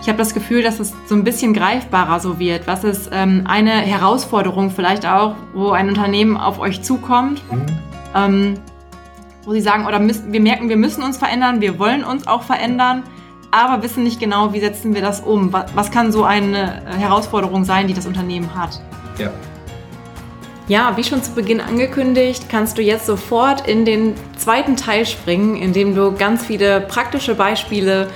Ich 0.00 0.08
habe 0.08 0.18
das 0.18 0.34
Gefühl, 0.34 0.62
dass 0.62 0.78
es 0.78 0.92
so 1.06 1.16
ein 1.16 1.24
bisschen 1.24 1.52
greifbarer 1.52 2.20
so 2.20 2.38
wird. 2.38 2.68
Was 2.68 2.84
ist 2.84 3.10
ähm, 3.12 3.42
eine 3.48 3.72
Herausforderung 3.72 4.70
vielleicht 4.70 5.04
auch, 5.04 5.34
wo 5.52 5.70
ein 5.70 5.88
Unternehmen 5.88 6.36
auf 6.36 6.60
euch 6.60 6.80
zukommt, 6.82 7.42
mhm. 7.50 7.66
ähm, 8.14 8.54
wo 9.44 9.52
sie 9.52 9.60
sagen, 9.60 9.84
oder 9.84 9.98
müssen, 9.98 10.32
wir 10.32 10.40
merken, 10.40 10.68
wir 10.68 10.76
müssen 10.76 11.02
uns 11.02 11.18
verändern, 11.18 11.60
wir 11.60 11.80
wollen 11.80 12.04
uns 12.04 12.28
auch 12.28 12.44
verändern, 12.44 13.02
aber 13.50 13.82
wissen 13.82 14.04
nicht 14.04 14.20
genau, 14.20 14.52
wie 14.52 14.60
setzen 14.60 14.94
wir 14.94 15.02
das 15.02 15.20
um. 15.20 15.52
Was, 15.52 15.74
was 15.74 15.90
kann 15.90 16.12
so 16.12 16.22
eine 16.22 16.84
Herausforderung 16.98 17.64
sein, 17.64 17.88
die 17.88 17.94
das 17.94 18.06
Unternehmen 18.06 18.54
hat? 18.54 18.80
Ja, 19.18 19.32
ja, 20.68 20.96
wie 20.96 21.04
schon 21.04 21.22
zu 21.22 21.32
Beginn 21.32 21.60
angekündigt, 21.60 22.48
kannst 22.48 22.76
du 22.76 22.82
jetzt 22.82 23.06
sofort 23.06 23.68
in 23.68 23.84
den 23.84 24.14
zweiten 24.36 24.76
Teil 24.76 25.06
springen, 25.06 25.56
in 25.56 25.72
dem 25.72 25.94
du 25.94 26.12
ganz 26.12 26.44
viele 26.44 26.80
praktische 26.80 27.34
Beispiele 27.34 28.08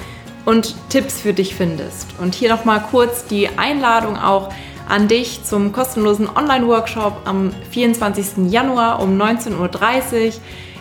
und 0.45 0.75
Tipps 0.89 1.21
für 1.21 1.33
dich 1.33 1.55
findest. 1.55 2.09
Und 2.21 2.35
hier 2.35 2.49
nochmal 2.49 2.83
kurz 2.91 3.25
die 3.25 3.49
Einladung 3.57 4.17
auch 4.17 4.53
an 4.89 5.07
dich 5.07 5.45
zum 5.45 5.71
kostenlosen 5.71 6.29
Online-Workshop 6.29 7.21
am 7.25 7.53
24. 7.71 8.51
Januar 8.51 9.01
um 9.01 9.17
19.30 9.21 10.27
Uhr, 10.27 10.33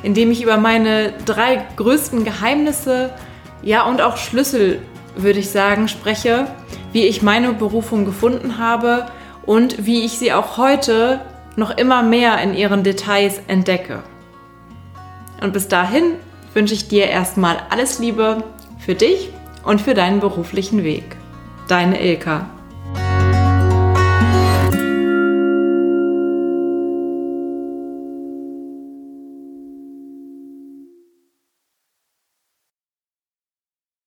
in 0.01 0.15
dem 0.15 0.31
ich 0.31 0.41
über 0.41 0.57
meine 0.57 1.13
drei 1.25 1.63
größten 1.75 2.23
Geheimnisse, 2.23 3.11
ja 3.61 3.85
und 3.85 4.01
auch 4.01 4.17
Schlüssel, 4.17 4.81
würde 5.15 5.39
ich 5.39 5.49
sagen, 5.49 5.87
spreche, 5.87 6.47
wie 6.93 7.05
ich 7.05 7.21
meine 7.21 7.53
Berufung 7.53 8.05
gefunden 8.05 8.57
habe 8.57 9.05
und 9.45 9.85
wie 9.85 10.05
ich 10.05 10.17
sie 10.17 10.33
auch 10.33 10.57
heute 10.57 11.19
noch 11.55 11.71
immer 11.77 12.03
mehr 12.03 12.41
in 12.41 12.53
ihren 12.53 12.83
Details 12.83 13.41
entdecke. 13.47 14.03
Und 15.41 15.53
bis 15.53 15.67
dahin 15.67 16.13
wünsche 16.53 16.73
ich 16.73 16.87
dir 16.87 17.07
erstmal 17.07 17.57
alles 17.69 17.99
Liebe 17.99 18.43
für 18.77 18.95
dich 18.95 19.31
und 19.63 19.81
für 19.81 19.93
deinen 19.93 20.19
beruflichen 20.19 20.83
Weg. 20.83 21.03
Deine 21.67 22.01
Ilka. 22.01 22.49